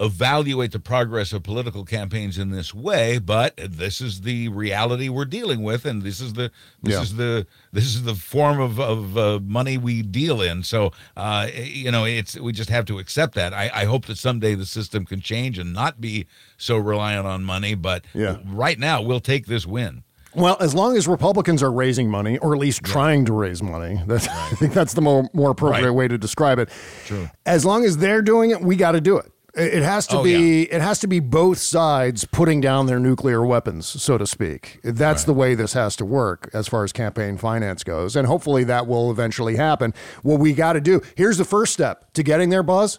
[0.00, 5.24] evaluate the progress of political campaigns in this way, but this is the reality we're
[5.24, 6.50] dealing with, and this is the
[6.82, 7.02] this Yeah.
[7.02, 10.64] is the this is the form of of uh, money we deal in.
[10.64, 13.54] So, uh, you know, it's we just have to accept that.
[13.54, 17.44] I, I hope that someday the system can change and not be so reliant on
[17.44, 17.74] money.
[17.76, 18.38] But Yeah.
[18.44, 20.02] right now, we'll take this win.
[20.34, 24.00] Well, as long as Republicans are raising money, or at least trying to raise money,
[24.06, 25.94] that's, I think that's the more, more appropriate Right.
[25.94, 26.68] way to describe it.
[27.06, 27.28] True.
[27.46, 29.30] As long as they're doing it, we got to do it.
[29.56, 30.62] It has to Oh, be.
[30.64, 34.80] It has to be both sides putting down their nuclear weapons, so to speak.
[34.82, 38.64] That's the way this has to work as far as campaign finance goes, and hopefully
[38.64, 39.94] that will eventually happen.
[40.24, 42.98] What we got to do here's the first step to getting there, Buzz.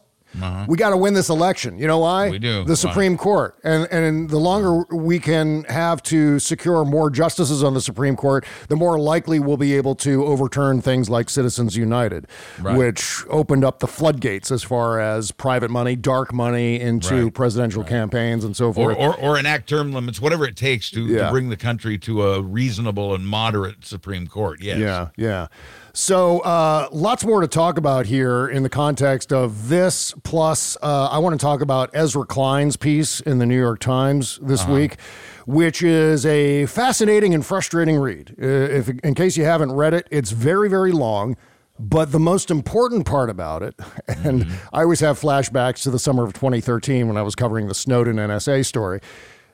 [0.68, 1.78] We got to win this election.
[1.78, 2.24] You know why?
[2.26, 2.32] Uh-huh.
[2.32, 2.64] We do.
[2.64, 2.76] The?
[2.76, 7.82] Supreme Court, and and the longer we can have to secure more justices on the
[7.82, 12.28] Supreme Court, the more likely we'll be able to overturn things like Citizens United,
[12.60, 12.78] Right.
[12.78, 17.34] which opened up the floodgates as far as private money, dark money into Right.
[17.34, 18.98] presidential campaigns and so or, forth.
[19.00, 21.26] or, or enact term limits, whatever it takes to, Yeah.
[21.28, 24.60] to bring the country to a reasonable and moderate Supreme Court.
[24.62, 24.78] Yes.
[24.80, 25.48] Yeah, yeah.
[25.96, 30.14] So uh, lots more to talk about here in the context of this.
[30.26, 34.38] Plus, uh, I want to talk about Ezra Klein's piece in the New York Times
[34.42, 35.00] this week,
[35.46, 38.36] which is a fascinating and frustrating read.
[38.38, 41.38] If, in case you haven't read it, it's very, very long.
[41.80, 43.80] But the most important part about it,
[44.10, 47.74] and I always have flashbacks to the summer of 2013 when I was covering the
[47.74, 49.00] Snowden NSA story.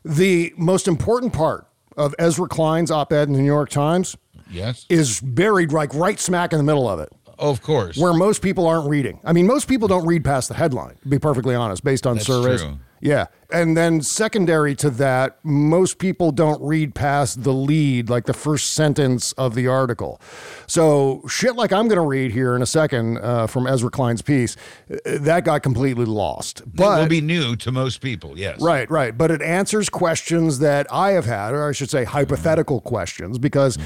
[0.04, 4.17] The most important part of Ezra Klein's op ed in the New York Times
[4.51, 4.85] Yes.
[4.89, 7.09] is buried like right smack in the middle of it,
[7.39, 7.97] Of course.
[7.97, 9.19] where most people aren't reading.
[9.23, 12.15] I mean, most people don't read past the headline, to be perfectly honest, based on
[12.17, 12.61] That's surveys.
[12.61, 12.77] true.
[13.01, 13.25] Yeah.
[13.51, 18.71] And then secondary to that, most people don't read past the lead, like the first
[18.71, 20.21] sentence of the article.
[20.67, 24.21] So shit like I'm going to read here in a second uh, from Ezra Klein's
[24.21, 24.55] piece,
[24.89, 26.61] uh, that got completely lost.
[26.65, 28.39] But, But will be new to most people.
[28.39, 28.61] Yes.
[28.61, 29.17] Right, right.
[29.17, 33.77] But it answers questions that I have had, or I should say hypothetical questions, because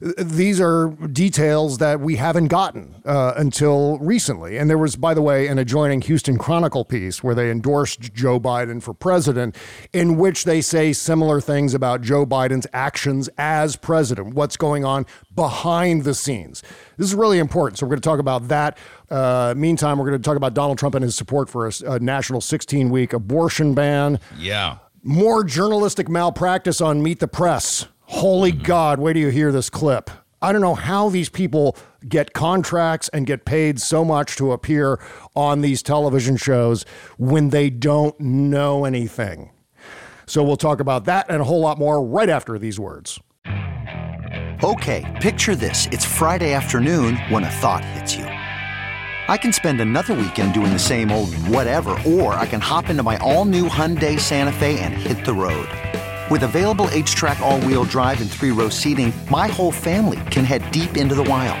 [0.00, 4.58] th- these are details that we haven't gotten uh, until recently.
[4.58, 8.38] And there was, by the way, an adjoining Houston Chronicle piece where they endorsed Joe
[8.38, 9.56] Biden Biden for president,
[9.92, 15.06] in which they say similar things about Joe Biden's actions as president, what's going on
[15.34, 16.62] behind the scenes.
[16.96, 17.78] This is really important.
[17.78, 18.78] So we're going to talk about that.
[19.10, 21.98] Uh, meantime, we're going to talk about Donald Trump and his support for a, a
[21.98, 24.18] national 16 week abortion ban.
[24.38, 24.78] Yeah.
[25.02, 27.86] More journalistic malpractice on Meet the Press.
[28.06, 30.10] Holy God, wait till you hear this clip.
[30.40, 31.76] I don't know how these people
[32.08, 35.00] get contracts and get paid so much to appear
[35.34, 36.84] on these television shows
[37.18, 39.50] when they don't know anything.
[40.26, 43.20] So we'll talk about that and a whole lot more right after these words.
[44.64, 45.86] Okay, picture this.
[45.92, 48.24] It's Friday afternoon when a thought hits you.
[48.24, 53.02] I can spend another weekend doing the same old whatever, or I can hop into
[53.02, 55.68] my all new Hyundai Santa Fe and hit the road.
[56.30, 60.70] With available HTRAC, all wheel drive, and three row seating, my whole family can head
[60.70, 61.60] deep into the wild.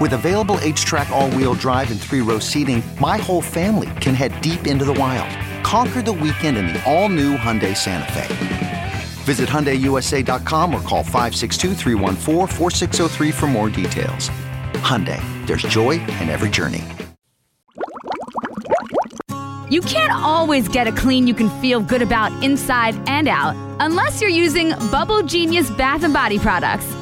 [0.00, 4.40] With available HTRAC, all wheel drive, and three row seating, my whole family can head
[4.40, 5.28] deep into the wild.
[5.62, 8.92] Conquer the weekend in the all new Hyundai Santa Fe.
[9.24, 11.74] Visit HyundaiUSA.com or call 562
[13.32, 14.30] for more details.
[14.82, 16.82] Hyundai, there's joy in every journey.
[19.70, 24.20] You can't always get a clean you can feel good about inside and out unless
[24.20, 27.01] you're using Bubble Genius bath and body products.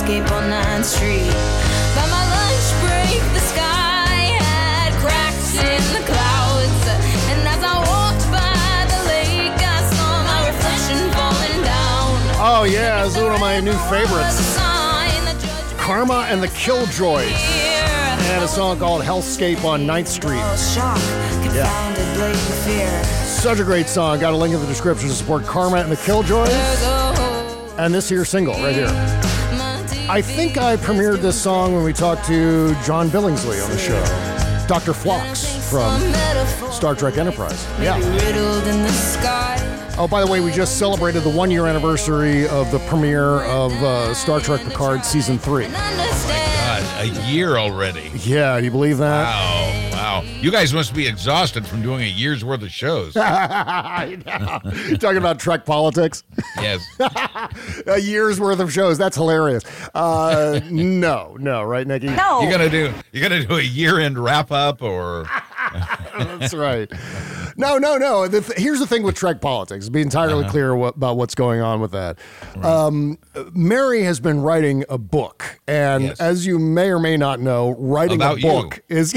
[0.00, 1.30] The hellscape on 9th Street.
[1.94, 6.86] By my lunch break, the sky had cracks in the clouds.
[7.30, 12.16] And as I walked by the lake, I saw my reflection falling down.
[12.40, 14.36] Oh, yeah, this is one of my new favorites.
[14.36, 17.32] Sign that judge Karma and the Killjoys.
[18.32, 20.38] And a song called Hellscape on 9th Street.
[20.56, 20.96] shock,
[21.42, 23.04] confounded, blatant fear.
[23.24, 24.20] Such a great song.
[24.20, 26.50] Got a link in the description to support Karma and the Killjoys.
[27.78, 29.19] And this here single right here.
[30.10, 34.66] I think I premiered this song when we talked to John Billingsley on the show.
[34.66, 34.92] Dr.
[34.92, 36.00] Phlox from
[36.72, 37.64] Star Trek Enterprise.
[37.80, 37.96] Yeah.
[37.96, 39.56] Riddled in the sky.
[39.96, 43.70] Oh, by the way, we just celebrated the one year anniversary of the premiere of
[43.84, 45.66] uh, Star Trek Picard Season 3.
[45.66, 48.10] Oh my God, a year already.
[48.16, 49.22] Yeah, do you believe that?
[49.22, 49.89] Wow,
[50.22, 50.40] wow.
[50.40, 53.16] You guys must be exhausted from doing a year's worth of shows.
[53.16, 54.70] I know.
[54.88, 56.24] You're talking about Trek politics?
[56.56, 56.84] yes.
[57.86, 58.98] a year's worth of shows.
[58.98, 59.62] That's hilarious.
[59.94, 62.06] Uh, no, no, right, Nikki?
[62.08, 62.42] No.
[62.42, 65.26] You're gonna do You're gonna do a year end wrap up or
[66.18, 66.90] That's right.
[67.56, 68.26] No, no, no.
[68.28, 69.88] The th- here's the thing with Trek politics.
[69.88, 70.50] Be entirely Uh-huh.
[70.50, 72.18] clear what, about what's going on with that.
[72.62, 73.18] Um,
[73.52, 76.20] Mary has been writing a book, and Yes.
[76.20, 78.48] as you may or may not know, writing About a you.
[78.48, 79.14] book is.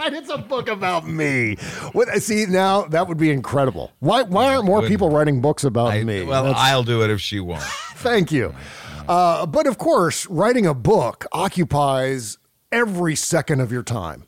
[0.00, 1.56] It's, it's a book about me.
[1.92, 3.92] What, see now that would be incredible.
[4.00, 4.22] Why?
[4.22, 6.22] Why aren't more people writing books about I, me?
[6.22, 7.62] well, That's- I'll do it if she won't.
[7.96, 8.54] Thank you.
[9.08, 12.38] Uh, but of course, writing a book occupies
[12.72, 14.24] every second of your time.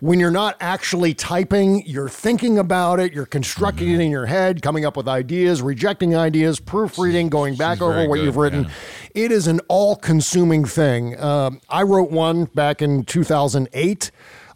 [0.00, 4.00] When you're not actually typing, you're thinking about it, you're constructing Mm-hmm.
[4.00, 8.16] it in your head, coming up with ideas, rejecting ideas, proofreading, going back over what
[8.16, 8.64] good, you've written.
[8.64, 8.70] yeah.
[9.14, 11.18] It is an all consuming thing.
[11.20, 14.10] Um, I wrote one back in 2008.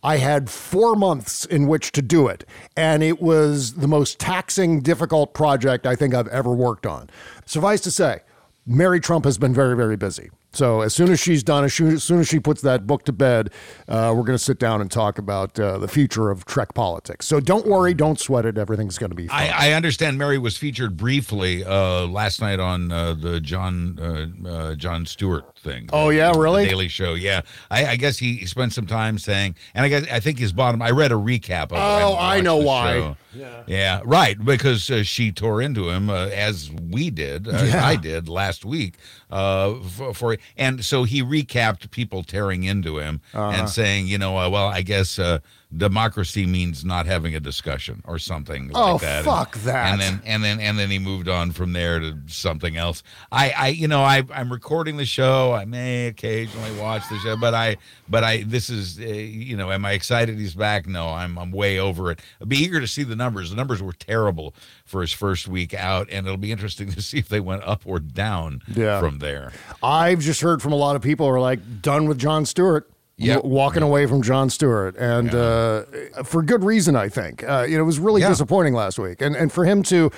[0.07, 2.45] I had four months in which to do it,
[2.77, 7.11] and it was the most taxing, difficult project I think I've ever worked on.
[7.45, 8.21] Suffice to say,
[8.65, 10.31] Mary Trump has been very, very busy.
[10.53, 13.05] So as soon as she's done, as soon as, soon as she puts that book
[13.05, 13.51] to bed,
[13.89, 17.27] uh, we're going to sit down and talk about uh, the future of Trek politics.
[17.27, 18.57] So don't worry, don't sweat it.
[18.57, 19.51] Everything's going to be fine.
[19.51, 24.49] I, I understand Mary was featured briefly uh, last night on uh, the Jon uh,
[24.49, 25.89] uh, Jon Stewart thing.
[25.93, 26.33] Oh, yeah?
[26.33, 26.67] The Really?
[26.67, 27.15] Daily Show.
[27.15, 30.53] Yeah, I, I guess he spent some time saying, and I guess I think his
[30.53, 30.81] bottom.
[30.81, 31.73] I read a recap of.
[31.73, 31.77] Oh,
[32.17, 32.93] haven't I know why.
[32.93, 33.17] show.
[33.35, 33.63] Yeah.
[33.67, 34.43] Yeah, right.
[34.43, 37.85] Because uh, she tore into him uh, as we did, uh, Yeah.
[37.85, 38.95] I did last week.
[39.31, 43.51] Uh, for, for and so he recapped people tearing into him Uh-huh.
[43.59, 45.41] and saying, you know, uh, well, I guess uh,
[45.75, 49.25] democracy means not having a discussion or something like Oh, that.
[49.25, 49.93] fuck and, that.
[49.93, 53.03] And then and then and then he moved on from there to something else.
[53.33, 55.53] I, I you know, I I'm recording the show.
[55.53, 57.77] I may occasionally watch the show, but I
[58.09, 60.87] but I this is uh, you know, am I excited he's back?
[60.87, 62.21] No, I'm I'm way over it.
[62.41, 63.51] I'll be eager to see the numbers.
[63.51, 64.55] The numbers were terrible
[64.85, 67.83] for his first week out, and it'll be interesting to see if they went up
[67.85, 69.01] or down Yeah.
[69.01, 69.53] from there.
[69.83, 72.89] I've just heard from a lot of people who are like done with Jon Stewart.
[73.19, 73.37] Yep.
[73.39, 75.85] w- walking away from Jon Stewart, and uh,
[76.25, 77.43] for good reason, I think.
[77.49, 78.29] Uh, you know, it was really Yeah.
[78.29, 80.11] disappointing last week, and and for him to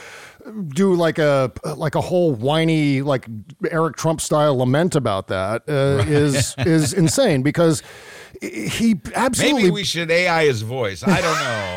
[0.74, 3.26] do like a like a whole whiny like
[3.70, 7.82] Eric Trump style lament about that uh, is is insane because
[8.42, 11.02] he absolutely Maybe we should AI his voice.
[11.04, 11.76] I don't know.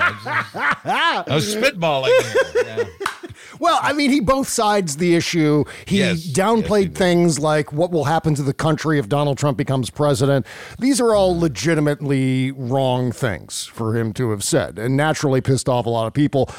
[1.31, 2.07] I was spitballing.
[2.53, 2.63] Here.
[2.65, 2.83] Yeah.
[3.61, 5.65] Well, I mean, he both sides the issue.
[5.85, 9.91] He Yes, downplayed things like what will happen to the country if Donald Trump becomes
[9.91, 10.47] president.
[10.79, 11.43] These are all mm-hmm.
[11.43, 16.13] legitimately wrong things for him to have said, and naturally pissed off a lot of
[16.13, 16.49] people.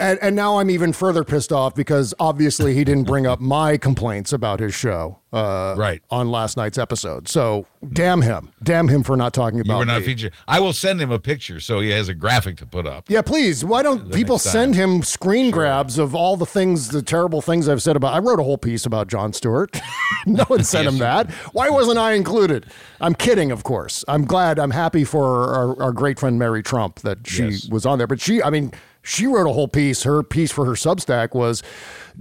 [0.00, 3.76] And, and now I'm even further pissed off because obviously he didn't bring up my
[3.76, 6.00] complaints about his show uh, Right.
[6.08, 7.26] on last night's episode.
[7.26, 10.06] So damn him, damn him for not talking You about were not me.
[10.06, 10.34] featured.
[10.46, 13.10] I will send him a picture so he has a graphic to put up.
[13.10, 13.64] Yeah, please.
[13.64, 17.82] Why don't people send him screen grabs of all the things, the terrible things I've
[17.82, 18.14] said about?
[18.14, 19.80] I wrote a whole piece about Jon Stewart.
[20.26, 21.28] no one sent him that.
[21.52, 22.66] Why wasn't I included?
[23.00, 24.04] I'm kidding, of course.
[24.06, 24.60] I'm glad.
[24.60, 27.68] I'm happy for our, our great friend Mary Trump that she Yes.
[27.68, 28.06] was on there.
[28.06, 28.72] But she, I mean,
[29.02, 30.02] she wrote a whole piece.
[30.02, 31.62] Her piece for her Substack was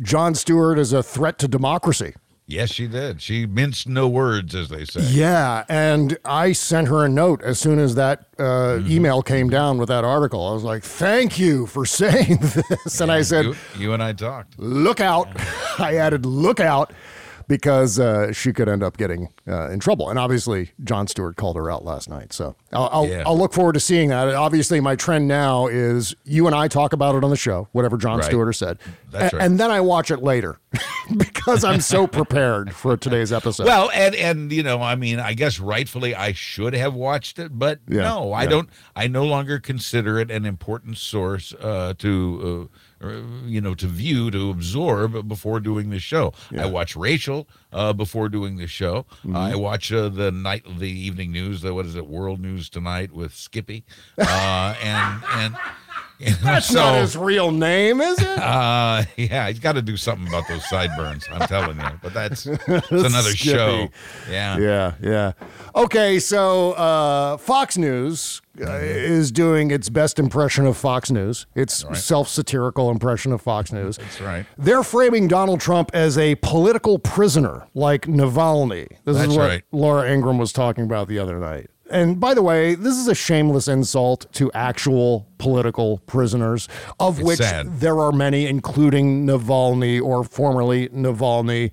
[0.02, 2.14] Jon Stewart is a threat to democracy.
[2.50, 3.22] Yes, she did.
[3.22, 5.02] She minced no words, as they say.
[5.02, 8.44] Yeah, and I sent her a note as soon as that uh,
[8.78, 8.90] Mm-hmm.
[8.92, 10.48] email came down with that article.
[10.48, 14.14] I was like, "Thank you for saying this," and I said, You, you and I
[14.14, 14.58] talked.
[14.58, 15.28] look out.
[15.80, 16.94] I added, look out,
[17.48, 20.10] because uh, she could end up getting uh, in trouble.
[20.10, 22.34] And obviously, Jon Stewart called her out last night.
[22.34, 23.24] So I'll, I'll, Yeah.
[23.26, 24.34] I'll look forward to seeing that.
[24.34, 27.96] Obviously, my trend now is you and I talk about it on the show, whatever
[27.98, 28.26] Jon Right.
[28.26, 28.80] Stewart said.
[29.12, 29.46] That's A- right.
[29.46, 30.60] And then I watch it later
[31.18, 33.66] because I'm so prepared for today's episode.
[33.66, 37.58] Well, and and you know, I mean, I guess rightfully I should have watched it,
[37.58, 38.50] but Yeah, no, I yeah.
[38.50, 38.70] don't.
[38.96, 42.70] I no longer consider it an important source uh, to.
[43.00, 46.34] You know, to view, to absorb before doing the show.
[46.58, 49.06] I watch Rachel uh, before doing the show.
[49.20, 49.36] Mm-hmm.
[49.36, 51.62] I watch uh, the night, the evening news.
[51.62, 52.08] The what is it?
[52.08, 53.84] World News Tonight with Skippy,
[54.18, 55.56] uh, and and.
[56.20, 58.28] You know, That's so- not his real name, is it?
[58.40, 61.26] uh, yeah, he's got to do something about those sideburns.
[61.32, 63.36] I'm telling you, but that's, that's another Skippy.
[63.58, 63.88] show.
[64.30, 65.32] Yeah, Yeah, yeah.
[65.76, 71.46] Okay, so uh, Fox News uh, is doing its best impression of Fox News.
[71.54, 71.96] Its Right.
[71.96, 73.98] self-satirical impression of Fox News.
[73.98, 74.46] that's right.
[74.58, 78.88] They're framing Donald Trump as a political prisoner, like Navalny.
[79.06, 79.64] This That's is what right.
[79.72, 81.70] Laura Ingraham was talking about the other night.
[81.90, 86.68] And by the way, this is a shameless insult to actual political prisoners,
[87.00, 87.80] of It's which sad.
[87.80, 91.72] there are many, including Navalny or formerly Navalny.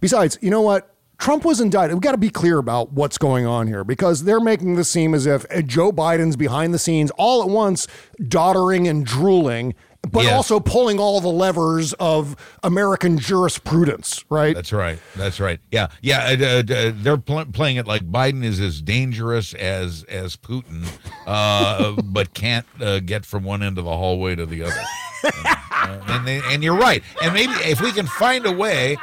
[0.00, 0.94] Besides, you know what?
[1.18, 1.94] Trump was indicted.
[1.94, 5.12] We've got to be clear about what's going on here because they're making this seem
[5.12, 7.86] as if Joe Biden's behind the scenes all at once,
[8.26, 9.74] doddering and drooling,
[10.10, 10.32] but Yes.
[10.32, 14.54] also pulling all the levers of American jurisprudence, right?
[14.54, 14.98] That's right.
[15.16, 15.60] That's right.
[15.70, 16.36] Yeah, yeah.
[16.40, 20.86] uh, uh, they're pl- playing it like Biden is as dangerous as as Putin,
[21.26, 24.82] uh, but can't uh, get from one end of the hallway to the other.
[25.82, 27.02] Uh, and, they, and you're right.
[27.22, 28.96] And maybe if we can find a way.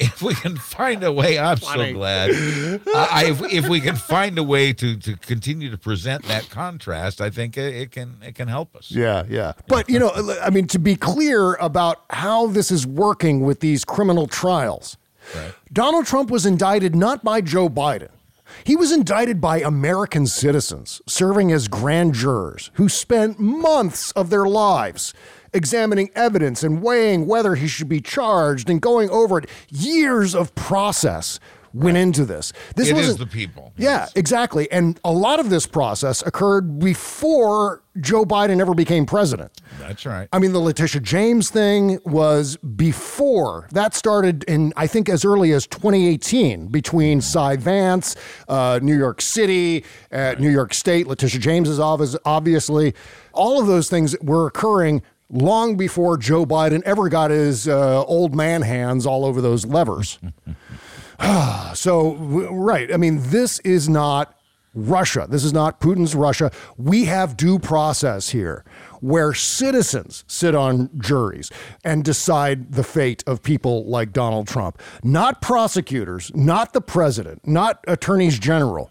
[0.00, 2.30] If we can find a way, I'm so glad.
[2.30, 6.48] Uh, I, if, if we can find a way to, to continue to present that
[6.48, 8.90] contrast, I think it, it can it can help us.
[8.90, 9.52] Yeah, yeah.
[9.68, 10.10] But, you know,
[10.42, 14.96] I mean, to be clear about how this is working with these criminal trials,
[15.34, 15.52] Right.
[15.72, 18.08] Donald Trump was indicted not by Joe Biden.
[18.64, 24.46] He was indicted by American citizens serving as grand jurors who spent months of their
[24.46, 25.14] lives
[25.52, 29.48] examining evidence and weighing whether he should be charged and going over it.
[29.68, 31.38] Years of process
[31.72, 32.52] went into this.
[32.74, 33.72] This It wasn't the people.
[33.76, 34.70] Yeah, exactly.
[34.72, 39.52] And a lot of this process occurred before Joe Biden ever became president.
[39.78, 40.28] That's right.
[40.32, 43.68] I mean, the Letitia James thing was before.
[43.72, 48.16] That started in, I think, as early as 2018 between Cy Vance,
[48.48, 52.94] uh, New York City, uh, New York State, Letitia James's office, obviously.
[53.32, 58.34] All of those things were occurring long before Joe Biden ever got his uh, old
[58.34, 60.18] man hands all over those levers.
[61.74, 62.92] so, right.
[62.92, 64.36] I mean, this is not
[64.74, 65.26] Russia.
[65.28, 66.50] This is not Putin's Russia.
[66.76, 68.64] We have due process here
[69.00, 71.50] where citizens sit on juries
[71.84, 77.82] and decide the fate of people like Donald Trump, not prosecutors, not the president, not
[77.88, 78.90] attorneys general.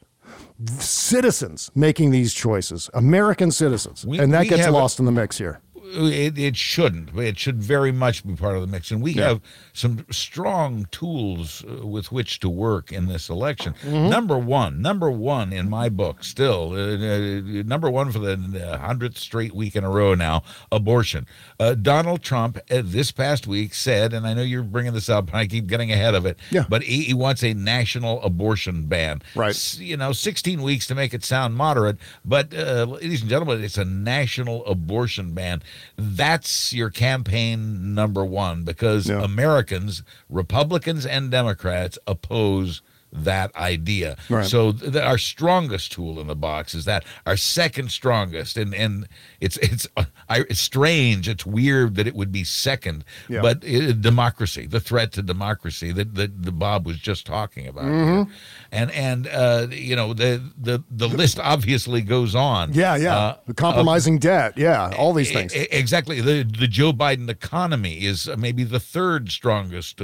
[0.80, 4.06] Citizens making these choices, American citizens.
[4.06, 5.62] We- and that gets lost in the mix here.
[5.92, 7.18] It, it shouldn't.
[7.18, 8.92] It should very much be part of the mix.
[8.92, 9.28] And we Yeah.
[9.30, 9.42] have
[9.74, 13.74] some strong tools uh, with which to work in this election.
[13.84, 14.10] Mhm.
[14.10, 19.18] Number one, number one in my book, still, uh, uh, number one for the hundredth
[19.18, 21.26] straight week in a row now, abortion.
[21.60, 25.30] Uh, Donald Trump uh, this past week said, and I know you're bringing this up,
[25.30, 26.66] and I keep getting ahead of it, Yeah.
[26.70, 29.22] but he, he wants a national abortion ban.
[29.36, 29.50] Right.
[29.50, 33.78] S- You know, 16 weeks to make it sound moderate, but ladies and gentlemen, it's
[33.78, 35.62] a national abortion ban.
[35.98, 42.82] That's your campaign number one because Americans, Republicans and Democrats, oppose
[43.12, 44.18] that idea.
[44.30, 44.46] Right.
[44.46, 49.08] So th- our strongest tool in the box is that our second strongest, and and
[49.40, 53.42] it's it's, uh, I, it's strange, it's weird that it would be second, Yeah.
[53.42, 57.86] but uh, democracy, the threat to democracy that that the Bob was just talking about,
[57.86, 58.32] mm-hmm.
[58.72, 62.74] and and uh, you know the the the list obviously goes on.
[62.74, 63.18] Yeah, yeah.
[63.18, 64.54] Uh, the compromising debt.
[64.58, 65.54] Yeah, all these things.
[65.54, 66.22] Exactly.
[66.22, 70.02] The the Joe Biden economy is uh, maybe the third strongest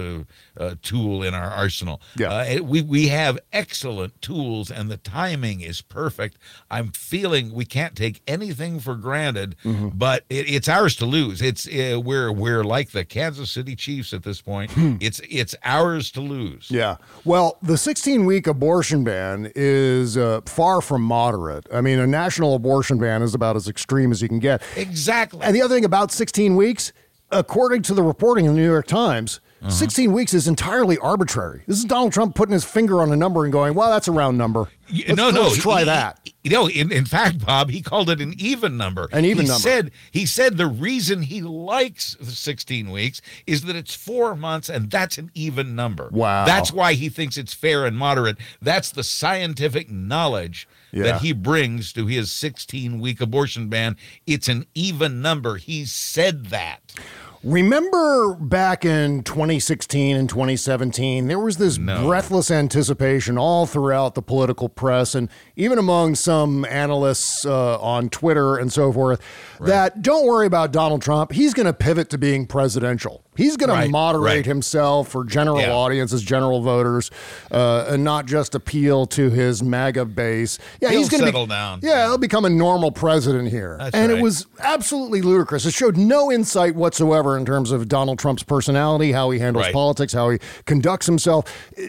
[0.57, 2.01] uh, tool in our arsenal.
[2.17, 2.29] Yeah.
[2.31, 6.37] Uh, we we have excellent tools, and the timing is perfect.
[6.69, 9.89] I'm feeling we can't take anything for granted, Mm-hmm.
[9.97, 11.41] but it, it's ours to lose.
[11.41, 14.71] It's uh, we're we're like the Kansas City Chiefs at this point.
[15.01, 16.69] it's it's ours to lose.
[16.69, 16.75] Hmm.
[16.75, 16.97] Yeah.
[17.23, 21.67] Well, the 16 week abortion ban is uh, far from moderate.
[21.73, 24.61] I mean, a national abortion ban is about as extreme as you can get.
[24.75, 25.41] Exactly.
[25.43, 26.91] And the other thing about 16 weeks,
[27.31, 29.73] according to the reporting in the New York Times, Uh-huh.
[29.73, 31.63] 16 weeks is entirely arbitrary.
[31.65, 34.11] This is Donald Trump putting his finger on a number and going, well, that's a
[34.11, 34.67] round number.
[34.93, 35.41] Let's, no, no.
[35.43, 36.19] let's try he- that.
[36.43, 39.09] You know, in, in fact, Bob, he called it an even number.
[39.11, 39.59] An even he number.
[39.59, 44.69] Said he said the reason he likes the 16 weeks is that it's four months,
[44.69, 46.09] and that's an even number.
[46.11, 46.45] Wow.
[46.45, 48.37] That's why he thinks it's fair and moderate.
[48.61, 51.03] That's the scientific knowledge Yeah.
[51.05, 53.97] that he brings to his 16 week abortion ban.
[54.27, 55.55] It's an even number.
[55.55, 56.93] He said that.
[57.45, 64.67] Remember back in 2016 and 2017, there was this breathless anticipation all throughout the political
[64.67, 69.21] press and even among some analysts uh, on Twitter and so forth
[69.59, 71.33] that don't worry about Donald Trump.
[71.33, 73.23] He's going to pivot to being presidential.
[73.35, 74.45] He's going Right, to moderate right.
[74.45, 75.73] himself for general Yeah.
[75.73, 77.11] audiences, general voters,
[77.51, 80.57] uh, and not just appeal to his MAGA base.
[80.81, 81.79] Yeah, He'll he's going to settle down.
[81.83, 83.75] Yeah, he'll become a normal president here.
[83.79, 85.65] That's and it was absolutely ludicrous.
[85.65, 89.73] It showed no insight whatsoever in terms of Donald Trump's personality, how he handles Right.
[89.73, 91.45] politics, how he conducts himself.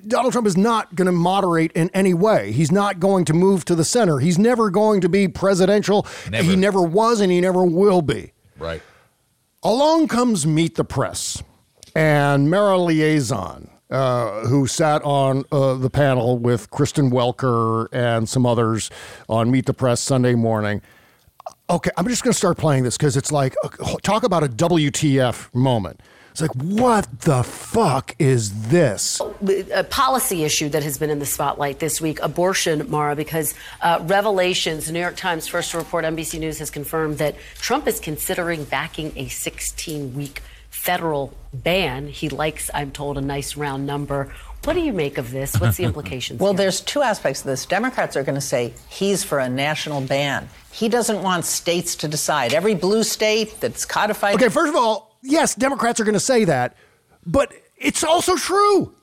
[0.07, 2.53] Donald Trump is not going to moderate in any way.
[2.53, 4.18] He's not going to move to the center.
[4.18, 6.07] He's never going to be presidential.
[6.30, 6.42] Never.
[6.44, 8.32] He never was and he never will be.
[8.59, 8.82] Right.
[9.67, 11.43] Along comes Meet the Press
[11.93, 18.47] and Mara Liasson, uh, who sat on uh, the panel with Kristen Welker and some
[18.47, 18.91] others
[19.29, 20.83] on Meet the Press Sunday morning.
[21.69, 24.49] Okay, I'm just going to start playing this because it's like, uh, talk about a
[24.49, 26.01] WTF moment.
[26.37, 29.22] It's like, what the fuck is this?
[29.72, 34.01] a policy issue that has been in the spotlight this week abortion, Mara, because uh,
[34.03, 38.64] revelations, New York Times first to report, NBC News has confirmed that Trump is considering
[38.64, 42.07] backing a 16 week federal ban.
[42.09, 44.30] He likes, I'm told, a nice round number.
[44.64, 45.59] What do you make of this?
[45.59, 46.39] What's the implications?
[46.39, 47.64] Well, there's two aspects of this.
[47.64, 50.51] Democrats are going to say he's for a national ban.
[50.70, 52.53] He doesn't want states to decide.
[52.53, 54.34] Every blue state that's codified.
[54.34, 56.77] Okay, first of all, yes, Democrats are going to say that,
[57.24, 58.95] but it's also true.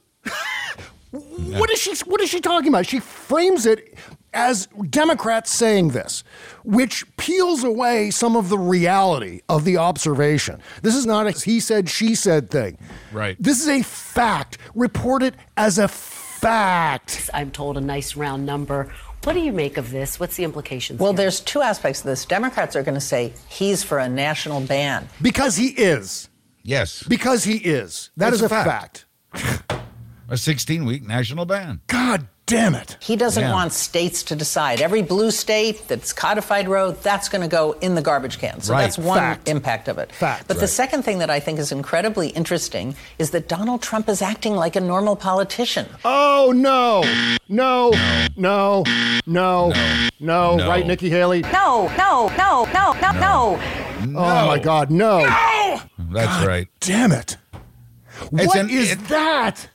[1.12, 2.88] What is she what is she talking about?
[2.88, 3.96] She frames it
[4.34, 6.24] as Democrats saying this,
[6.64, 10.60] which peels away some of the reality of the observation.
[10.82, 12.80] This is not a he said she said thing.
[13.12, 13.38] Right.
[13.40, 17.30] This is a fact reported as a fact.
[17.32, 18.92] I'm told a nice round number.
[19.24, 20.20] What do you make of this?
[20.20, 21.00] What's the implications?
[21.00, 21.18] Well, here?
[21.18, 22.26] there's two aspects of this.
[22.26, 25.08] Democrats are going to say he's for a national ban.
[25.22, 26.30] Because he is.
[26.62, 27.04] Yes.
[27.04, 28.12] Because he is.
[28.18, 29.06] That That's is a a fact.
[29.32, 29.66] fact.
[30.30, 31.82] A 16 week national ban.
[31.88, 32.98] God damn it.
[33.00, 33.54] He doesn't Yeah.
[33.54, 34.82] want states to decide.
[34.82, 38.62] Every blue state that's codified road, that's going to go in the garbage can.
[38.62, 38.82] So Right.
[38.82, 39.48] that's one Fact.
[39.48, 40.12] impact of it.
[40.12, 40.48] Fact.
[40.48, 44.22] But the second thing that I think is incredibly interesting is that Donald Trump is
[44.22, 45.88] acting like a normal politician.
[46.06, 47.04] Oh no.
[47.50, 47.92] No.
[48.36, 48.84] No.
[49.26, 49.74] No.
[50.20, 50.56] No.
[50.58, 50.68] No.
[50.68, 51.42] Right, Nikki Haley?
[51.54, 53.60] No, no, no, no, no, no.
[54.18, 55.20] Oh my God, no.
[55.26, 55.82] No.
[56.12, 56.68] That's right.
[56.82, 57.38] Damn it.
[58.34, 59.70] It's What an- is it- that?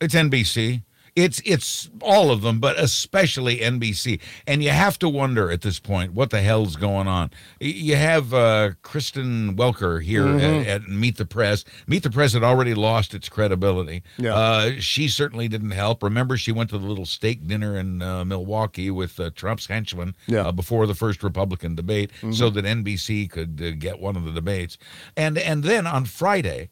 [0.00, 0.82] It's NBC.
[1.16, 4.20] It's it's all of them, but especially NBC.
[4.46, 7.30] And you have to wonder at this point what the hell's going on.
[7.60, 10.60] You have uh, Kristen Welker here Mhm.
[10.62, 11.64] at, at Meet the Press.
[11.86, 14.02] Meet the Press had already lost its credibility.
[14.18, 14.34] Yeah.
[14.34, 16.02] Uh, she certainly didn't help.
[16.02, 20.14] Remember, she went to the little steak dinner in uh, Milwaukee with uh, Trump's henchmen
[20.26, 20.46] Yeah.
[20.48, 22.34] uh, before the first Republican debate, Mhm.
[22.34, 24.78] so that NBC could uh, get one of the debates.
[25.16, 26.68] And and then on Friday.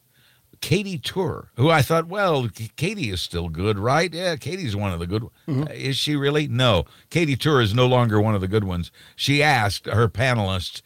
[0.60, 4.12] Katie Tur, who I thought, well, Katie is still good, right?
[4.12, 5.24] Yeah, Katie's one of the good.
[5.48, 6.48] Uh, is she really?
[6.48, 8.90] No, Katie Tur is no longer one of the good ones.
[9.16, 10.82] She asked her panelists,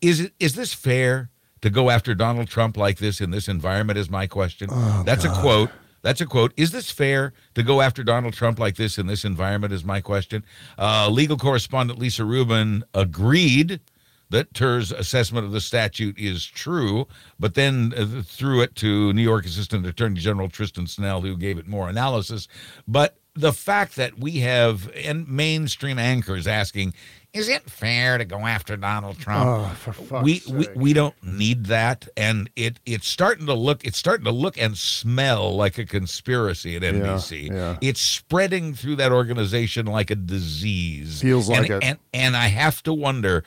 [0.00, 3.98] "Is it is this fair to go after Donald Trump like this in this environment?"
[3.98, 4.68] Is my question.
[5.04, 5.70] That's a quote.
[6.02, 6.52] That's a quote.
[6.56, 9.72] Is this fair to go after Donald Trump like this in this environment?
[9.72, 10.44] Is my question.
[10.76, 13.80] Uh, legal correspondent Lisa Rubin agreed
[14.32, 17.06] that Tur's assessment of the statute is true,
[17.38, 21.58] but then uh, threw it to New York Assistant Attorney General Tristan Snell, who gave
[21.58, 22.48] it more analysis.
[22.88, 26.92] But the fact that we have and mainstream anchors asking,
[27.32, 29.66] is it fair to go after Donald Trump?
[30.12, 30.70] Oh, we, we sake.
[30.74, 34.76] we don't need that, and it it's starting to look it's starting to look and
[34.76, 37.48] smell like a conspiracy at NBC.
[37.48, 37.78] yeah.
[37.80, 41.22] It's spreading through that organization like a disease.
[41.22, 41.86] Feels like and, it.
[41.86, 43.44] And and I have to wonder,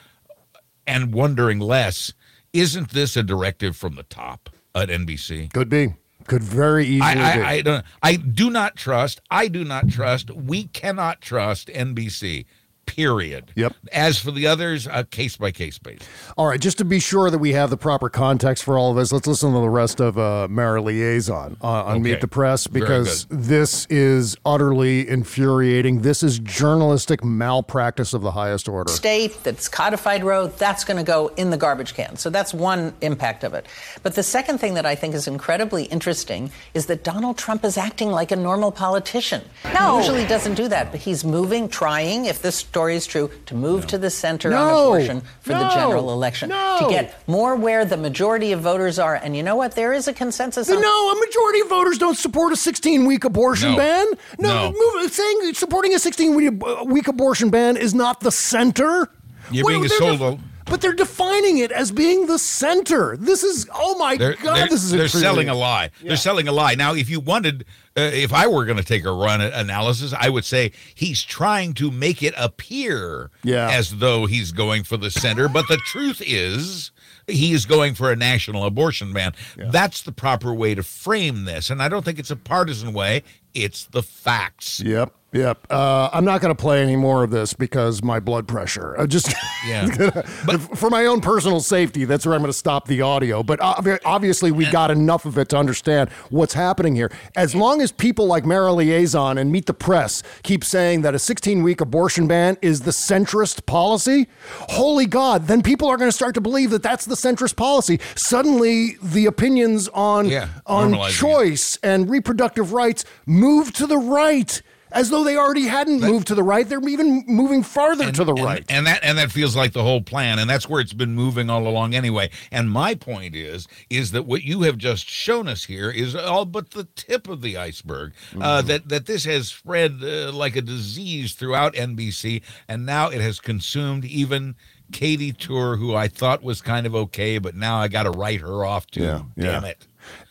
[0.86, 2.12] and wondering less,
[2.52, 5.52] isn't this a directive from the top at NBC?
[5.52, 5.94] Could be.
[6.26, 7.42] Could very easily I, be.
[7.42, 7.84] I, I don't.
[8.02, 9.20] I do not trust.
[9.30, 10.30] I do not trust.
[10.30, 12.46] We cannot trust NBC.
[12.86, 13.52] Period.
[13.56, 13.74] Yep.
[13.92, 16.06] As for the others, a case by case basis.
[16.38, 18.96] All right, just to be sure that we have the proper context for all of
[18.96, 22.66] this, let's listen to the rest of uh, Mara Liasson uh, on Meet the Press
[22.66, 26.00] because this is utterly infuriating.
[26.02, 28.90] This is journalistic malpractice of the highest order.
[28.90, 32.16] State that's codified road, that's going to go in the garbage can.
[32.16, 33.66] So that's one impact of it.
[34.02, 37.76] But the second thing that I think is incredibly interesting is that Donald Trump is
[37.76, 39.42] acting like a normal politician.
[39.74, 39.98] No.
[39.98, 43.54] He usually doesn't do that, but he's moving, trying, if this story is true, to
[43.54, 46.50] move to the center on abortion for the general election.
[46.50, 46.76] No.
[46.82, 49.14] To get more where the majority of voters are.
[49.14, 49.72] And you know what?
[49.74, 53.24] There is a consensus on No, a majority of voters don't support a 16 week
[53.24, 53.76] abortion No.
[53.78, 54.06] ban.
[54.38, 54.72] No.
[54.72, 59.08] move, saying supporting a 16 uh, week abortion ban is not the center.
[59.50, 63.16] You're Wait, being they're sold def- a- but they're defining it as being the center.
[63.16, 65.90] This is oh my They're, god, they're, this is they're selling a lie.
[66.02, 66.74] They're selling a lie.
[66.74, 67.64] Now, if you wanted,
[67.96, 71.22] uh, if I were going to take a run at analysis, I would say he's
[71.22, 73.70] trying to make it appear Yeah.
[73.70, 75.48] as though he's going for the center.
[75.48, 76.90] But the truth is,
[77.26, 79.32] he is going for a national abortion ban.
[79.56, 81.70] That's the proper way to frame this.
[81.70, 83.22] And I don't think it's a partisan way,
[83.56, 84.80] it's the facts.
[84.80, 85.66] Yep, yep.
[85.70, 88.94] Uh, I'm not going to play any more of this because my blood pressure.
[89.00, 89.32] I just
[89.66, 89.88] Yeah.
[90.46, 93.42] but for my own personal safety, that's where I'm going to stop the audio.
[93.42, 97.10] But obviously, we got enough of it to understand what's happening here.
[97.34, 101.18] As long as people like Mara Liasson and Meet the Press keep saying that a
[101.18, 104.28] 16 week abortion ban is the centrist policy,
[104.68, 107.98] holy God, then people are going to start to believe that that's the centrist policy.
[108.14, 111.12] Suddenly, the opinions on Yeah, on normalizing it.
[111.12, 113.45] choice and reproductive rights move
[113.76, 114.62] to the right.
[114.92, 118.32] As though they already hadn't moved to the right, they're even moving farther to the
[118.34, 118.64] and, right.
[118.68, 121.50] and that and that feels like the whole plan and that's where it's been moving
[121.50, 125.64] all along anyway and my point is is that what you have just shown us
[125.64, 128.68] here is all but the tip of the iceberg uh, Mm-hmm.
[128.68, 133.40] that that this has spread uh, like a disease throughout NBC and now it has
[133.40, 134.54] consumed even
[134.92, 138.40] Katie Tur who I thought was kind of okay but now I got to write
[138.40, 139.70] her off too Yeah, damn yeah.
[139.70, 139.86] it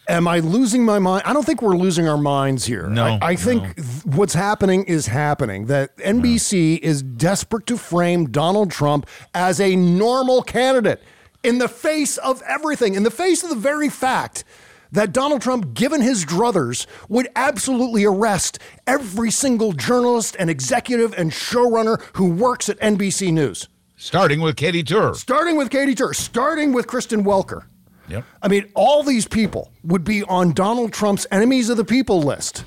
[0.08, 1.24] Am I losing my mind?
[1.26, 2.88] I don't think we're losing our minds here.
[2.88, 3.74] No, I, I think no.
[3.74, 5.66] th- what's happening is happening.
[5.66, 11.02] That NBC is desperate to frame Donald Trump as a normal candidate
[11.44, 14.44] in the face of everything, in the face of the very fact
[14.92, 21.32] that Donald Trump, given his druthers, would absolutely arrest every single journalist and executive and
[21.32, 23.68] showrunner who works at NBC News.
[23.98, 27.64] starting with Katie Tur Starting with Katie Tur, starting with Kristen Welker.
[28.08, 32.22] Yep I mean, all these people would be on Donald Trump's enemies of the people
[32.22, 32.64] list.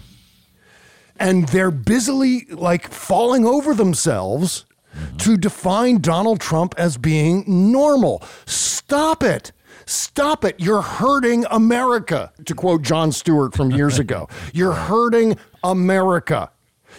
[1.18, 4.64] and they're busily like falling over themselves
[4.94, 5.16] mm-hmm.
[5.18, 8.22] to define Donald Trump as being normal.
[8.46, 9.52] Stop it.
[9.86, 10.56] Stop it.
[10.58, 14.28] You're hurting America, to quote Jon Stewart from years ago.
[14.52, 16.50] You're hurting America.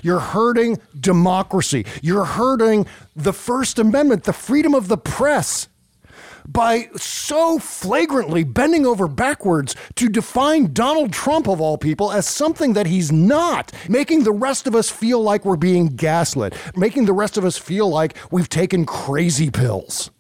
[0.02, 1.86] You're hurting democracy.
[2.02, 5.68] You're hurting the First Amendment, the freedom of the press
[6.48, 12.74] by so flagrantly bending over backwards to define Donald Trump, of all people, as something
[12.74, 17.14] that he's not, making the rest of us feel like we're being gaslit, making the
[17.14, 20.12] rest of us feel like we've taken crazy pills.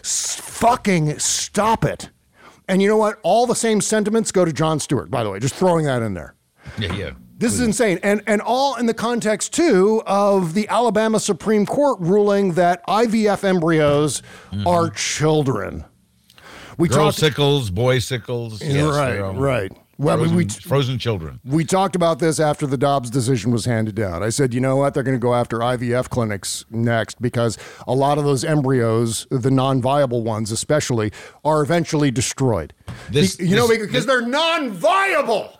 [0.00, 2.10] S- fucking stop it.
[2.68, 3.18] And you know what?
[3.22, 6.14] All the same sentiments go to Jon Stewart, by the way, just throwing that in
[6.14, 6.34] there.
[6.78, 7.10] Yeah, yeah.
[7.38, 7.98] This is insane.
[8.02, 13.44] And and all in the context too of the Alabama Supreme Court ruling that IVF
[13.44, 14.66] embryos mm-hmm.
[14.66, 15.84] are children.
[16.78, 18.62] We Girl talked sickles, boy sickles.
[18.62, 19.72] Yes, right, right.
[19.98, 21.40] Well, frozen, we- frozen children.
[21.42, 24.22] we talked about this after the Dobbs decision was handed down.
[24.22, 24.92] I said, you know what?
[24.92, 27.56] They're going to go after IVF clinics next because
[27.86, 31.12] a lot of those embryos, the non-viable ones especially,
[31.46, 32.74] are eventually destroyed.
[33.10, 35.58] This- you know, this- because they're non-viable.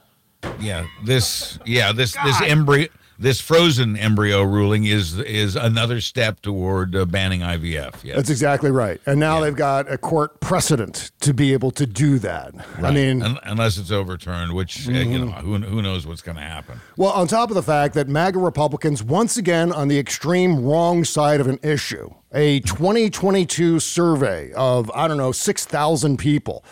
[0.61, 2.89] Yeah, this yeah this this embryo
[3.19, 8.05] this frozen embryo ruling is is another step toward uh, banning IVF.
[8.05, 8.17] Yes.
[8.17, 9.01] That's exactly right.
[9.07, 12.53] And now they've got a court precedent to be able to do that.
[12.83, 15.41] I mean, Un- unless it's overturned, which uh, you know Mhm.
[15.41, 16.79] who who knows what's going to happen.
[16.99, 21.03] Well, on top of the fact that MAGA Republicans, once again on the extreme wrong
[21.05, 26.63] side of an issue, a 2022 survey of, I don't know, 6,000 people,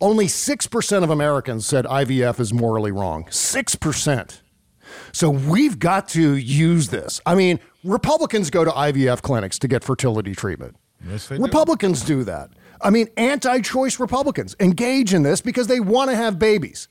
[0.00, 3.24] only 6% of Americans said IVF is morally wrong.
[3.24, 4.40] 6%.
[5.12, 7.20] So we've got to use this.
[7.26, 10.76] I mean, Republicans go to IVF clinics to get fertility treatment.
[11.06, 12.50] Yes, Republicans do that.
[12.80, 16.88] I mean, anti choice Republicans engage in this because they want to have babies.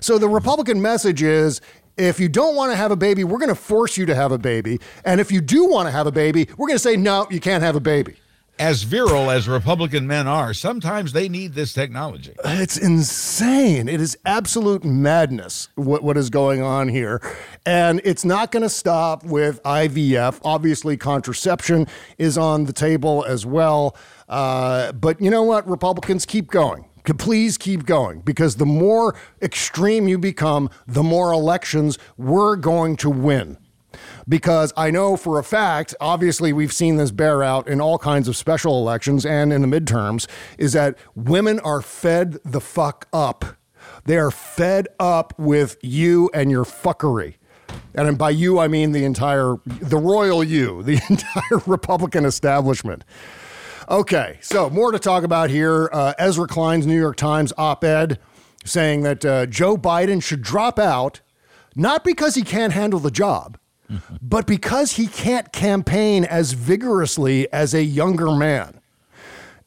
[0.00, 1.60] So the Republican message is
[1.96, 4.30] if you don't want to have a baby, we're going to force you to have
[4.30, 4.80] a baby.
[5.04, 7.40] And if you do want to have a baby, we're going to say, no, you
[7.40, 8.14] can't have a baby.
[8.58, 12.32] As virile as Republican men are, sometimes they need this technology.
[12.44, 13.88] It's insane.
[13.88, 17.22] It is absolute madness what, what is going on here.
[17.64, 20.40] And it's not going to stop with IVF.
[20.42, 21.86] Obviously, contraception
[22.18, 23.96] is on the table as well.
[24.28, 25.68] Uh, but you know what?
[25.68, 26.84] Republicans keep going.
[27.16, 33.08] Please keep going because the more extreme you become, the more elections we're going to
[33.08, 33.56] win
[34.28, 38.28] because I know for a fact, obviously, we've seen this bear out in all kinds
[38.28, 40.26] of special elections and in the midterms,
[40.58, 43.44] is that women are fed the fuck up.
[44.04, 47.34] They are fed up with you and your fuckery.
[47.94, 53.04] And by you, I mean the entire, the royal you, the entire Republican establishment.
[53.90, 55.88] Okay, so more to talk about here.
[55.92, 58.18] Uh, Ezra Klein's New York Times op ed
[58.64, 61.22] saying that uh, Joe Biden should drop out,
[61.74, 63.58] not because he can't handle the job,
[64.22, 68.80] but because he can't campaign as vigorously as a younger man.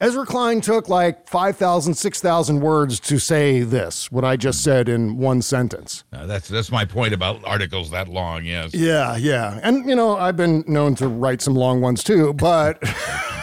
[0.00, 5.16] Ezra Klein took like 5,000, 6,000 words to say this, what I just said in
[5.16, 6.02] one sentence.
[6.12, 8.44] Uh, that's that's my point about articles that long.
[8.44, 8.74] Yes.
[8.74, 9.60] Yeah, yeah.
[9.62, 12.82] And, you know, I've been known to write some long ones too, but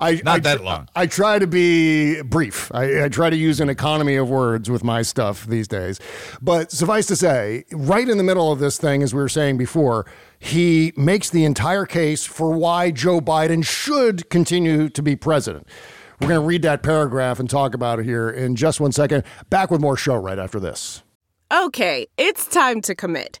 [0.00, 0.20] I.
[0.24, 0.88] Not I, that long.
[0.94, 2.70] I try to be brief.
[2.74, 6.00] I, I try to use an economy of words with my stuff these days.
[6.40, 9.58] But suffice to say, right in the middle of this thing, as we were saying
[9.58, 10.06] before,
[10.38, 15.66] he makes the entire case for why Joe Biden should continue to be president.
[16.20, 19.22] We're going to read that paragraph and talk about it here in just one second.
[19.50, 21.02] Back with more show right after this.
[21.52, 23.40] Okay, it's time to commit.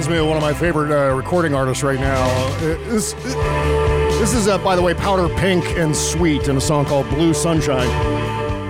[0.00, 2.26] Reminds me of one of my favorite uh, recording artists right now.
[2.56, 6.86] Uh, this, this is, uh, by the way, Powder Pink and Sweet in a song
[6.86, 7.86] called Blue Sunshine.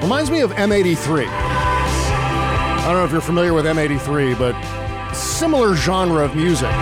[0.03, 1.29] Reminds me of M83.
[1.29, 6.73] I don't know if you're familiar with M83, but similar genre of music,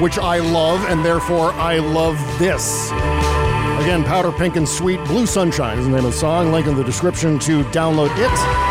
[0.00, 2.92] which I love, and therefore I love this.
[2.92, 6.52] Again, Powder Pink and Sweet Blue Sunshine is the name of the song.
[6.52, 8.61] Link in the description to download it.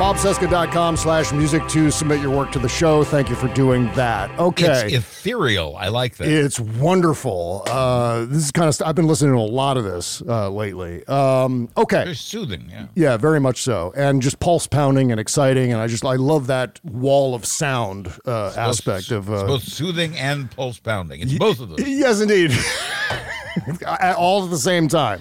[0.00, 3.04] BobCesca.com slash music to submit your work to the show.
[3.04, 4.30] Thank you for doing that.
[4.40, 4.86] Okay.
[4.86, 5.76] It's ethereal.
[5.76, 6.26] I like that.
[6.26, 7.64] It's wonderful.
[7.66, 10.48] Uh, this is kind of, st- I've been listening to a lot of this uh,
[10.48, 11.06] lately.
[11.06, 12.04] Um, okay.
[12.04, 12.86] Very soothing, yeah.
[12.94, 13.92] Yeah, very much so.
[13.94, 15.70] And just pulse pounding and exciting.
[15.70, 19.28] And I just, I love that wall of sound uh, aspect of.
[19.28, 21.20] It's Uh, both soothing and pulse pounding.
[21.20, 21.86] It's both of them.
[21.86, 22.52] yes, indeed.
[24.16, 25.20] All at the same time.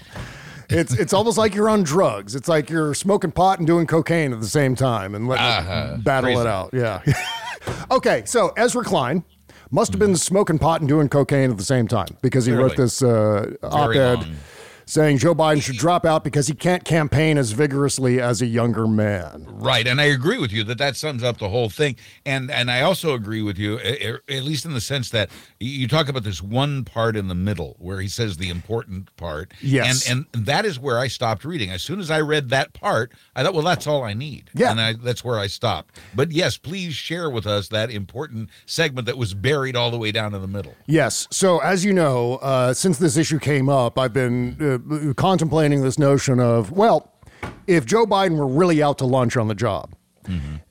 [0.69, 2.35] It's it's almost like you're on drugs.
[2.35, 5.97] It's like you're smoking pot and doing cocaine at the same time and letting Uh-huh.
[5.97, 6.41] battle Crazy.
[6.41, 6.69] it out.
[6.73, 7.01] Yeah.
[7.91, 9.23] okay, so Ezra Klein
[9.71, 12.75] must have been smoking pot and doing cocaine at the same time because he wrote
[12.75, 14.25] this uh, op-ed
[14.85, 18.87] saying Joe Biden should drop out because he can't campaign as vigorously as a younger
[18.87, 19.45] man.
[19.47, 21.95] Right, and I agree with you that that sums up the whole thing,
[22.25, 25.29] and and I also agree with you, at least in the sense that
[25.61, 29.53] you talk about this one part in the middle where he says the important part,
[29.61, 30.09] Yes.
[30.09, 31.69] and and that is where I stopped reading.
[31.69, 34.71] As soon as I read that part, I thought, well, that's all I need, Yeah.
[34.71, 35.99] and I, that's where I stopped.
[36.15, 40.11] But yes, please share with us that important segment that was buried all the way
[40.13, 40.75] down in the middle.
[40.85, 41.27] Yes.
[41.29, 45.99] So, as you know, uh, since this issue came up, I've been uh, contemplating this
[45.99, 47.11] notion of, well,
[47.67, 49.93] if Joe Biden were really out to lunch on the job,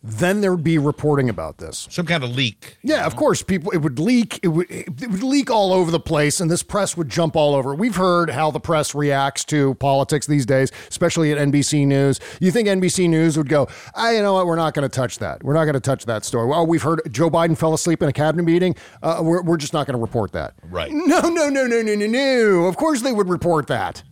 [0.03, 1.89] then there would be reporting about this.
[1.91, 2.79] Some kind of leak.
[2.83, 4.41] Yeah, of course, people it would leak.
[4.43, 7.55] It would it would leak all over the place, and this press would jump all
[7.55, 7.75] over.
[7.75, 12.21] We've heard how the press reacts to politics these days, especially at NBC News.
[12.41, 14.47] You think NBC News would go, "Ah, you know what?
[14.47, 15.43] We're not going to touch that.
[15.43, 18.09] We're not going to touch that story." Well, we've heard Joe Biden fell asleep in
[18.09, 18.77] a cabinet meeting.
[19.03, 20.55] Uh, we're we're just not going to report that.
[20.71, 20.91] Right.
[20.93, 22.65] No, no, no, no, no, no, no.
[22.67, 24.03] Of course they would report that.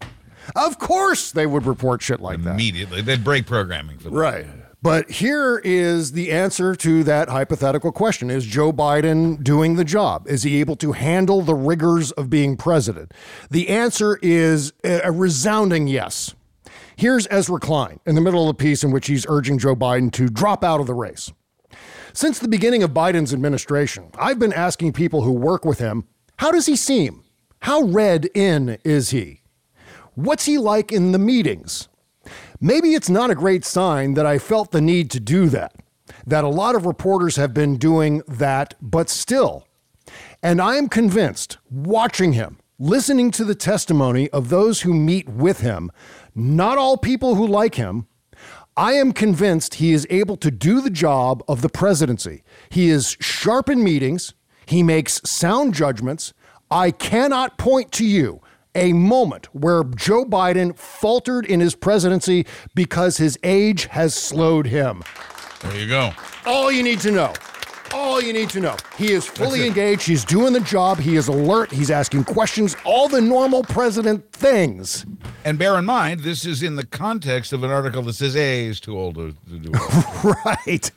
[0.54, 2.54] Of course they would report shit like that.
[2.54, 4.16] Immediately, they'd break programming for that.
[4.16, 4.46] Right.
[4.86, 10.28] But here is the answer to that hypothetical question Is Joe Biden doing the job?
[10.28, 13.10] Is he able to handle the rigors of being president?
[13.50, 16.36] The answer is a resounding yes.
[16.94, 20.12] Here's Ezra Klein in the middle of the piece in which he's urging Joe Biden
[20.12, 21.32] to drop out of the race.
[22.12, 26.04] Since the beginning of Biden's administration, I've been asking people who work with him,
[26.36, 27.24] how does he seem?
[27.62, 29.40] How read in is he?
[30.14, 31.88] What's he like in the meetings?
[32.60, 35.74] Maybe it's not a great sign that I felt the need to do that,
[36.26, 39.66] that a lot of reporters have been doing that, but still.
[40.42, 45.60] And I am convinced, watching him, listening to the testimony of those who meet with
[45.60, 45.90] him,
[46.34, 48.06] not all people who like him,
[48.76, 52.42] I am convinced he is able to do the job of the presidency.
[52.68, 54.34] He is sharp in meetings,
[54.66, 56.34] he makes sound judgments.
[56.70, 58.42] I cannot point to you
[58.76, 65.02] a moment where Joe Biden faltered in his presidency because his age has slowed him.
[65.62, 66.12] There you go.
[66.44, 67.32] All you need to know.
[67.92, 68.76] All you need to know.
[68.98, 70.06] He is fully engaged.
[70.06, 70.98] He's doing the job.
[70.98, 71.72] He is alert.
[71.72, 72.76] He's asking questions.
[72.84, 75.06] All the normal president things.
[75.44, 78.66] And bear in mind, this is in the context of an article that says, "Hey,
[78.66, 80.90] he's too old to, to do it." right.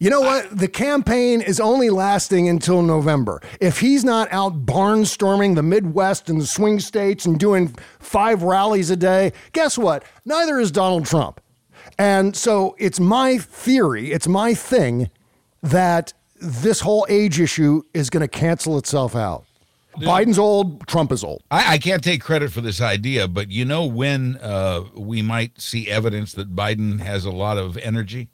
[0.00, 0.56] You know what?
[0.56, 3.40] The campaign is only lasting until November.
[3.60, 8.90] If he's not out barnstorming the Midwest and the swing states and doing five rallies
[8.90, 10.04] a day, guess what?
[10.24, 11.40] Neither is Donald Trump.
[11.98, 15.10] And so it's my theory, it's my thing
[15.62, 19.44] that this whole age issue is going to cancel itself out.
[19.96, 21.42] Biden's old, Trump is old.
[21.50, 25.60] I, I can't take credit for this idea, but you know when uh, we might
[25.60, 28.28] see evidence that Biden has a lot of energy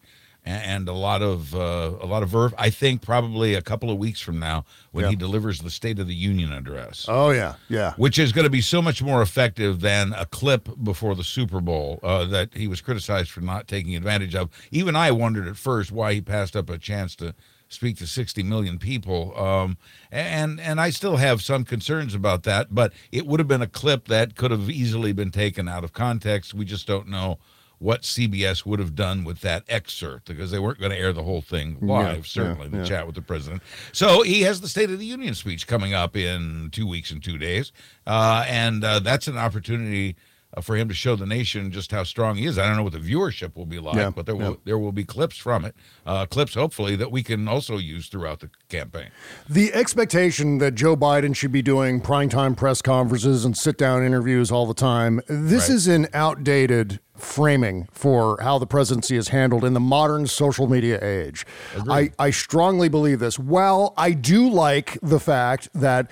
[0.44, 2.54] and a lot of uh, a lot of verve.
[2.58, 5.10] I think probably a couple of weeks from now when Yeah.
[5.10, 7.06] he delivers the State of the Union address.
[7.08, 7.94] Oh, yeah, yeah.
[7.96, 11.60] Which is going to be so much more effective than a clip before the Super
[11.60, 14.50] Bowl uh, that he was criticized for not taking advantage of.
[14.70, 17.34] Even I wondered at first why he passed up a chance to
[17.68, 19.36] speak to 60 million people.
[19.40, 19.78] Um,
[20.12, 23.66] and and I still have some concerns about that, but it would have been a
[23.66, 26.54] clip that could have easily been taken out of context.
[26.54, 27.38] We just don't know
[27.84, 31.22] what CBS would have done with that excerpt because they weren't going to air the
[31.22, 32.84] whole thing live, Yeah, certainly, yeah, the yeah.
[32.84, 33.62] chat with the president.
[33.92, 37.22] So he has the State of the Union speech coming up in two weeks and
[37.22, 37.72] two days.
[38.06, 40.16] Uh, and uh, that's an opportunity
[40.56, 42.58] uh, for him to show the nation just how strong he is.
[42.58, 44.48] I don't know what the viewership will be like, Yeah, but there yeah.
[44.48, 45.74] will there will be clips from it,
[46.06, 49.10] uh, clips hopefully that we can also use throughout the campaign.
[49.46, 54.50] The expectation that Joe Biden should be doing primetime press conferences and sit down interviews
[54.50, 55.74] all the time, this Right.
[55.76, 60.98] is an outdated framing for how the presidency is handled in the modern social media
[61.02, 61.46] age.
[61.88, 63.38] I, I strongly believe this.
[63.38, 66.10] Well, I do like the fact that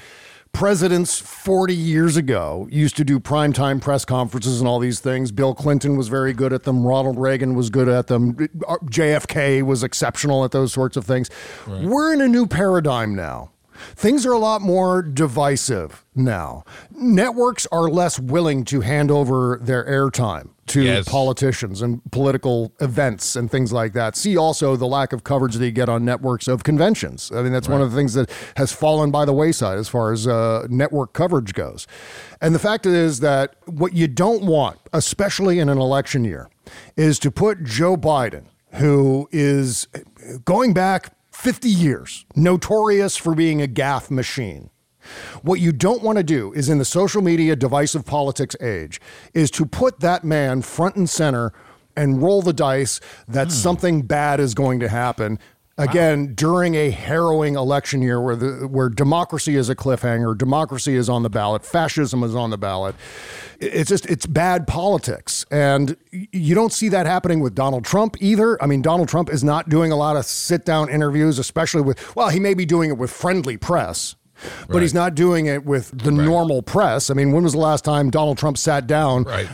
[0.53, 5.33] presidents 40 years ago used to do primetime press conferences and all these things.
[5.33, 6.87] Bill Clinton was very good at them.
[6.87, 8.35] Ronald Reagan was good at them.
[8.35, 11.31] JFK was exceptional at those sorts of things.
[11.67, 11.85] Right.
[11.85, 13.51] We're in a new paradigm now.
[13.95, 16.65] Things are a lot more divisive now.
[16.91, 21.09] Networks are less willing to hand over their airtime to yes.
[21.09, 24.17] politicians and political events and things like that.
[24.17, 27.33] See also the lack of coverage that you get on networks of conventions.
[27.35, 27.75] I mean, that's right.
[27.75, 31.13] one of the things that has fallen by the wayside as far as uh, network
[31.13, 31.87] coverage goes.
[32.41, 36.49] And the fact is that what you don't want, especially in an election year,
[36.97, 39.89] is to put Joe Biden, who is
[40.45, 44.71] going back 50 years, notorious for being a gaffe machine.
[45.43, 49.01] What you don't want to do is in the social media divisive politics age
[49.35, 51.53] is to put that man front and center
[51.97, 53.53] and roll the dice that hmm.
[53.55, 55.41] something bad is going to happen
[55.79, 56.33] again wow.
[56.35, 61.23] during a harrowing election year where the where democracy is a cliffhanger democracy is on
[61.23, 62.95] the ballot fascism is on the ballot
[63.61, 68.63] it's just it's bad politics and you don't see that happening with Donald Trump either
[68.63, 72.15] i mean Donald Trump is not doing a lot of sit down interviews especially with
[72.15, 74.15] well he may be doing it with friendly press
[74.67, 74.83] but right.
[74.83, 76.25] he's not doing it with the right.
[76.25, 77.11] normal press.
[77.11, 79.49] I mean, when was the last time Donald Trump sat down right.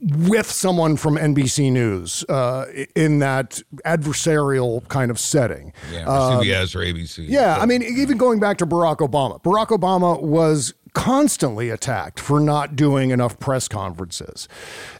[0.00, 5.72] with someone from NBC News uh, in that adversarial kind of setting?
[5.92, 7.28] Yeah, or CBS um, or ABC.
[7.28, 12.38] Yeah, I mean, even going back to Barack Obama, Barack Obama was constantly attacked for
[12.38, 14.46] not doing enough press conferences.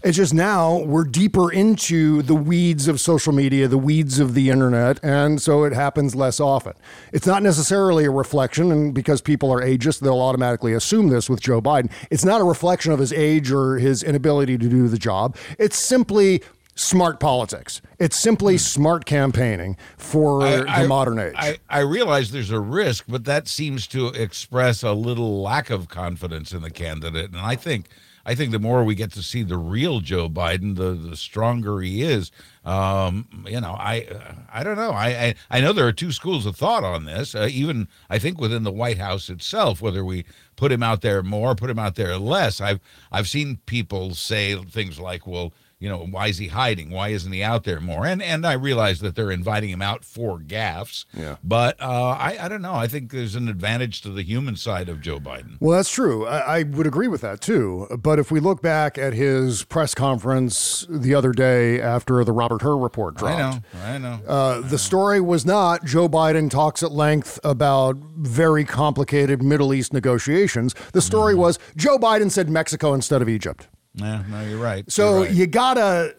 [0.03, 4.49] It's just now we're deeper into the weeds of social media, the weeds of the
[4.49, 6.72] internet, and so it happens less often.
[7.12, 11.40] It's not necessarily a reflection, and because people are ageist, they'll automatically assume this with
[11.40, 11.90] Joe Biden.
[12.11, 15.36] It's not a reflection of his age or his inability to do the job.
[15.59, 16.43] It's simply
[16.75, 17.83] smart politics.
[17.99, 18.59] It's simply hmm.
[18.59, 21.35] smart campaigning for I, the I, modern age.
[21.37, 25.89] I, I realize there's a risk, but that seems to express a little lack of
[25.89, 27.31] confidence in the candidate.
[27.31, 27.89] And I think
[28.25, 31.81] I think the more we get to see the real Joe Biden, the the stronger
[31.81, 32.31] he is.
[32.64, 34.93] Um, you know, I uh, I don't know.
[34.93, 37.35] I, I, I know there are two schools of thought on this.
[37.35, 41.23] Uh, even I think within the White House itself, whether we put him out there
[41.23, 42.61] more, put him out there less.
[42.61, 45.53] I've I've seen people say things like, "Well,
[45.83, 46.91] you know, why is he hiding?
[46.91, 48.07] Why isn't he out there more?
[48.07, 51.07] And and I realize that they're inviting him out for gaffes.
[51.12, 51.39] Yeah.
[51.43, 52.74] But uh, I I don't know.
[52.74, 55.57] I think there's an advantage to the human side of Joe Biden.
[55.59, 56.24] Well, that's true.
[56.24, 57.89] I, I would agree with that too.
[58.01, 62.62] But if we look back at his press conference the other day after the Robert
[62.62, 64.20] Hur report dropped, I know, I know.
[64.24, 69.93] Uh, the story was not Joe Biden talks at length about very complicated Middle East
[69.93, 70.76] negotiations.
[70.93, 71.39] The story mm.
[71.39, 73.66] was Joe Biden said Mexico instead of Egypt.
[73.95, 74.90] Yeah, no, you're right.
[74.90, 75.30] So you're right.
[75.32, 76.14] you gotta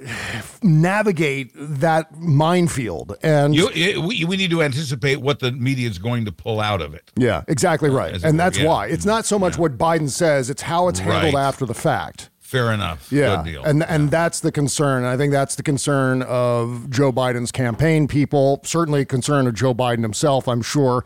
[0.62, 3.70] navigate that minefield, and you,
[4.02, 7.12] we, we need to anticipate what the media is going to pull out of it.
[7.16, 8.68] Yeah, exactly uh, right, and that's yeah.
[8.68, 9.62] why it's not so much yeah.
[9.62, 11.48] what Biden says; it's how it's handled right.
[11.48, 12.30] after the fact.
[12.40, 13.12] Fair enough.
[13.12, 13.64] Yeah, Good deal.
[13.64, 15.04] and and that's the concern.
[15.06, 18.62] I think that's the concern of Joe Biden's campaign people.
[18.64, 20.48] Certainly, a concern of Joe Biden himself.
[20.48, 21.04] I'm sure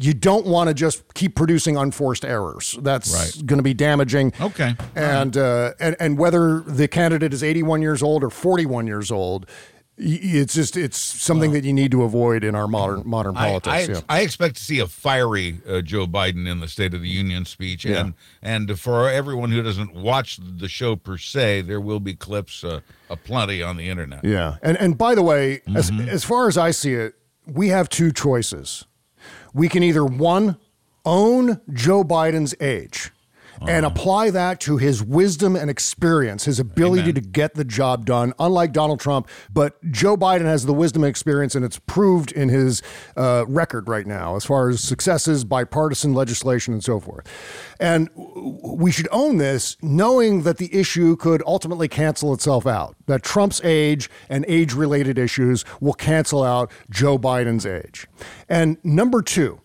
[0.00, 2.78] you don't want to just keep producing unforced errors.
[2.80, 3.46] That's right.
[3.46, 4.32] going to be damaging.
[4.40, 4.74] Okay.
[4.94, 5.42] And, right.
[5.42, 9.46] uh, and and whether the candidate is 81 years old or 41 years old,
[10.02, 13.68] it's just it's something well, that you need to avoid in our modern modern politics.
[13.68, 14.00] I, I, yeah.
[14.08, 17.44] I expect to see a fiery uh, Joe Biden in the State of the Union
[17.44, 18.00] speech, yeah.
[18.00, 22.64] and and for everyone who doesn't watch the show per se, there will be clips
[22.64, 22.80] uh,
[23.10, 24.24] aplenty on the internet.
[24.24, 25.76] Yeah, and and by the way, mm-hmm.
[25.76, 27.14] as as far as I see it,
[27.46, 28.86] we have two choices
[29.52, 30.56] we can either one,
[31.04, 33.12] own Joe Biden's age
[33.68, 33.94] and uh-huh.
[33.94, 37.14] apply that to his wisdom and experience, his ability Amen.
[37.14, 39.28] to get the job done, unlike Donald Trump.
[39.52, 42.82] But Joe Biden has the wisdom and experience, and it's proved in his
[43.16, 47.26] uh, record right now as far as successes, bipartisan legislation, and so forth.
[47.78, 53.22] And we should own this, knowing that the issue could ultimately cancel itself out, that
[53.22, 58.06] Trump's age and age related issues will cancel out Joe Biden's age.
[58.48, 59.60] And number two,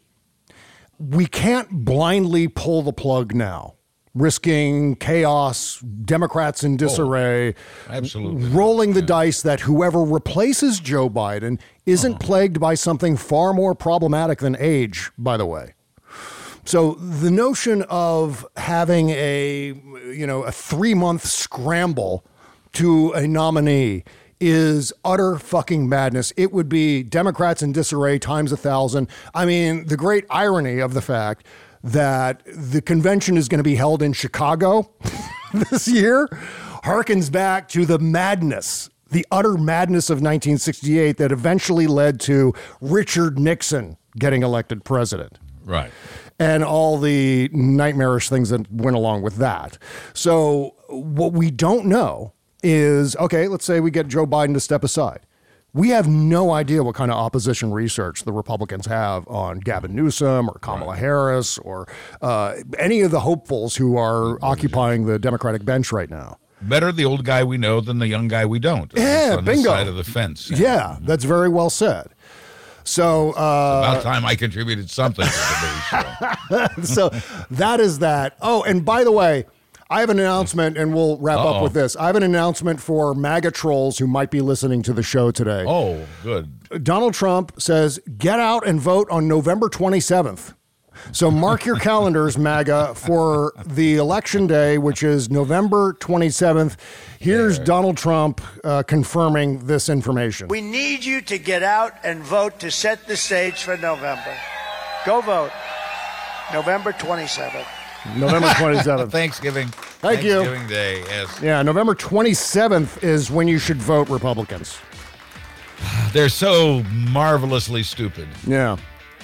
[0.97, 3.74] we can't blindly pull the plug now
[4.15, 9.05] risking chaos, Democrats in disarray, oh, absolutely, rolling the yeah.
[9.05, 12.19] dice that whoever replaces Joe Biden isn't uh-huh.
[12.19, 15.73] plagued by something far more problematic than age, by the way.
[16.63, 19.79] So the notion of having a
[20.11, 22.25] you know a 3-month scramble
[22.73, 24.03] to a nominee
[24.39, 26.33] is utter fucking madness.
[26.35, 29.07] It would be Democrats in disarray times a thousand.
[29.33, 31.45] I mean, the great irony of the fact
[31.85, 34.91] that the convention is going to be held in Chicago
[35.53, 36.27] this year.
[36.83, 43.39] harkens back to the madness, the utter madness of 1968 that eventually led to Richard
[43.39, 45.91] Nixon getting elected president Right.
[46.39, 49.77] and all the nightmarish things that went along with that.
[50.13, 52.33] So, what we don't know
[52.63, 55.21] is okay, let's say we get Joe Biden to step aside.
[55.75, 60.47] We have no idea what kind of opposition research the Republicans have on Gavin Newsom
[60.47, 61.85] or Kamala Harris or
[62.21, 66.37] uh, any of the hopefuls who are occupying the Democratic bench right now.
[66.61, 68.89] Better the old guy we know than the young guy we don't.
[68.95, 69.69] Yeah, least on this bingo.
[69.69, 70.49] side of the fence.
[70.49, 72.07] Yeah, that's very well said.
[72.85, 76.83] So, uh, About time I contributed something to today's show.
[76.83, 77.09] so
[77.51, 78.37] that is that.
[78.41, 79.43] Oh, and by the way,
[79.89, 81.53] I have an announcement, and we'll wrap Uh-oh.
[81.55, 81.95] up with this.
[81.95, 85.63] I have an announcement for MAGA trolls who might be listening to the show today.
[85.67, 86.83] Oh, good.
[86.83, 90.55] Donald Trump says, get out and vote on November 27th.
[91.11, 96.77] So mark your calendars, MAGA, for the election day, which is November 27th.
[97.19, 100.47] Here's Donald Trump uh, confirming this information.
[100.47, 104.35] We need you to get out and vote to set the stage for November.
[105.05, 105.51] Go vote.
[106.53, 107.67] November 27th.
[108.15, 109.09] November 27th.
[109.11, 109.67] Thanksgiving.
[109.67, 110.43] Thank you.
[110.43, 111.39] Thanksgiving Day, yes.
[111.41, 114.77] Yeah, November 27th is when you should vote Republicans.
[116.13, 118.27] They're so marvelously stupid.
[118.45, 118.77] Yeah.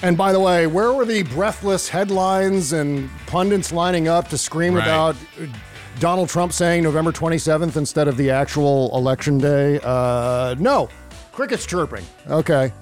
[0.03, 4.73] And by the way, where were the breathless headlines and pundits lining up to scream
[4.73, 4.83] Right.
[4.83, 5.15] about
[5.99, 9.79] Donald Trump saying November 27th instead of the actual election day?
[9.83, 10.89] Uh, no.
[11.31, 12.03] Crickets chirping.
[12.27, 12.73] Okay.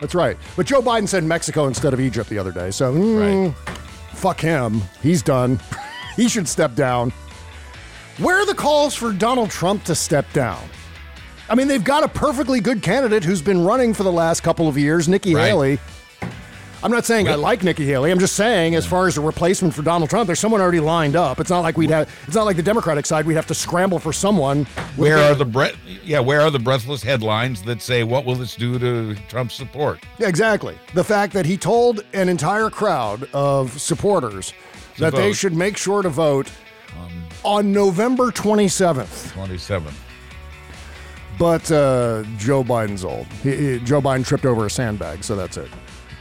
[0.00, 0.36] That's right.
[0.56, 2.70] But Joe Biden said Mexico instead of Egypt the other day.
[2.70, 3.52] So, mm,
[4.18, 4.82] fuck him.
[5.02, 5.60] He's done.
[6.16, 7.12] he should step down.
[8.18, 10.62] Where are the calls for Donald Trump to step down?
[11.48, 14.68] I mean, they've got a perfectly good candidate who's been running for the last couple
[14.68, 15.46] of years, Nikki Right.
[15.46, 15.78] Haley.
[16.82, 18.12] I'm not saying I like Nikki Haley.
[18.12, 21.16] I'm just saying, as far as a replacement for Donald Trump, there's someone already lined
[21.16, 21.40] up.
[21.40, 22.08] It's not like we'd have.
[22.26, 23.26] It's not like the Democratic side.
[23.26, 24.64] We'd have to scramble for someone.
[24.96, 25.74] Where are the breath?
[26.04, 29.98] Yeah, where are the breathless headlines that say what will this do to Trump's support?
[30.18, 30.78] Yeah, exactly.
[30.94, 34.52] The fact that he told an entire crowd of supporters
[34.96, 35.36] To that they vote.
[35.36, 36.48] should make sure to vote
[37.44, 39.32] on November 27th.
[39.32, 39.92] Twenty-seven.
[41.38, 43.26] But uh, Joe Biden's old.
[43.42, 45.68] He, he- Joe Biden tripped over a sandbag, so that's it.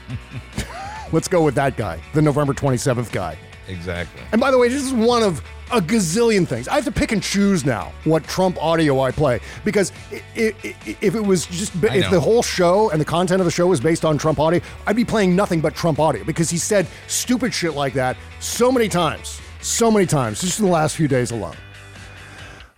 [1.11, 3.37] Let's go with that guy, the November 27th guy.
[3.69, 4.21] Exactly.
[4.31, 5.41] And by the way, this is one of
[5.71, 6.69] a gazillion things.
[6.69, 10.53] I have to pick and choose now what Trump audio I play because i i
[10.63, 13.67] i- if it was just if the whole show and the content of the show
[13.67, 16.87] was based on Trump audio, I'd be playing nothing but Trump audio because he said
[17.07, 21.09] stupid shit like that so many times, so many times just in the last few
[21.09, 21.55] days alone.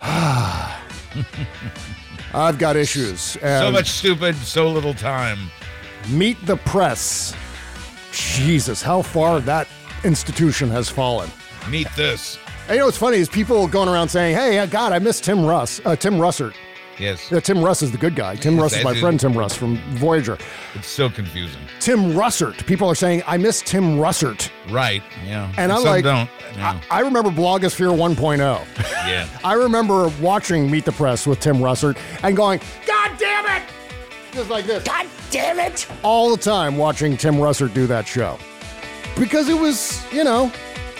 [2.32, 3.20] I've got issues.
[3.20, 5.38] so much stupid, so little time.
[6.08, 7.34] Meet the press.
[8.12, 9.68] Jesus, how far that
[10.04, 11.30] institution has fallen.
[11.68, 12.38] Meet this.
[12.66, 15.44] And you know what's funny is people going around saying, "Hey, God, I miss Tim
[15.44, 16.54] Russ, uh, Tim Russert."
[16.98, 17.30] Yes.
[17.30, 18.36] Yeah, Tim Russ is the good guy.
[18.36, 19.00] Tim Russ is my it.
[19.00, 20.36] friend Tim Russ from Voyager.
[20.74, 21.60] It's so confusing.
[21.80, 22.66] Tim Russert.
[22.66, 25.02] People are saying, "I miss Tim Russert," Right.
[25.26, 25.50] Yeah.
[25.56, 26.28] and I'm Some like, don't.
[26.56, 26.78] Yeah.
[26.90, 28.66] I, I remember Blogosphere 1.0.
[29.06, 29.26] yeah.
[29.42, 33.68] I remember watching Meet the Press with Tim Russert and going, "God damn it!"
[34.32, 34.84] Just like this.
[34.84, 35.86] God damn it!
[36.02, 38.38] All the time watching Tim Russert do that show.
[39.18, 40.52] Because it was, you know,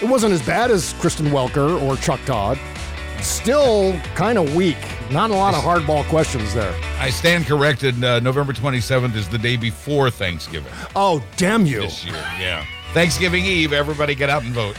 [0.03, 2.59] it wasn't as bad as Kristen Welker or Chuck Todd.
[3.21, 4.79] Still kind of weak.
[5.11, 6.75] Not a lot of hardball questions there.
[6.99, 8.03] I stand corrected.
[8.03, 11.81] Uh, November 27th is the day before Thanksgiving Oh, damn you.
[11.83, 12.15] this year.
[12.39, 12.65] Yeah.
[12.93, 14.77] Thanksgiving Eve, everybody get out and vote.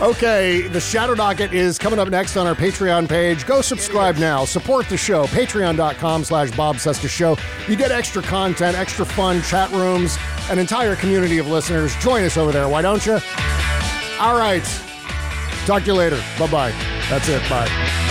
[0.00, 3.46] Okay, the Shadow Docket is coming up next on our Patreon page.
[3.46, 4.44] Go subscribe now.
[4.44, 5.26] Support the show.
[5.26, 7.36] Patreon.com slash Bob Cesca Show.
[7.68, 10.16] You get extra content, extra fun, chat rooms,
[10.50, 11.96] an entire community of listeners.
[11.96, 13.18] Join us over there, why don't you?
[14.20, 14.64] All right.
[15.66, 16.22] Talk to you later.
[16.38, 16.70] Bye bye.
[17.08, 17.42] That's it.
[17.48, 18.07] Bye.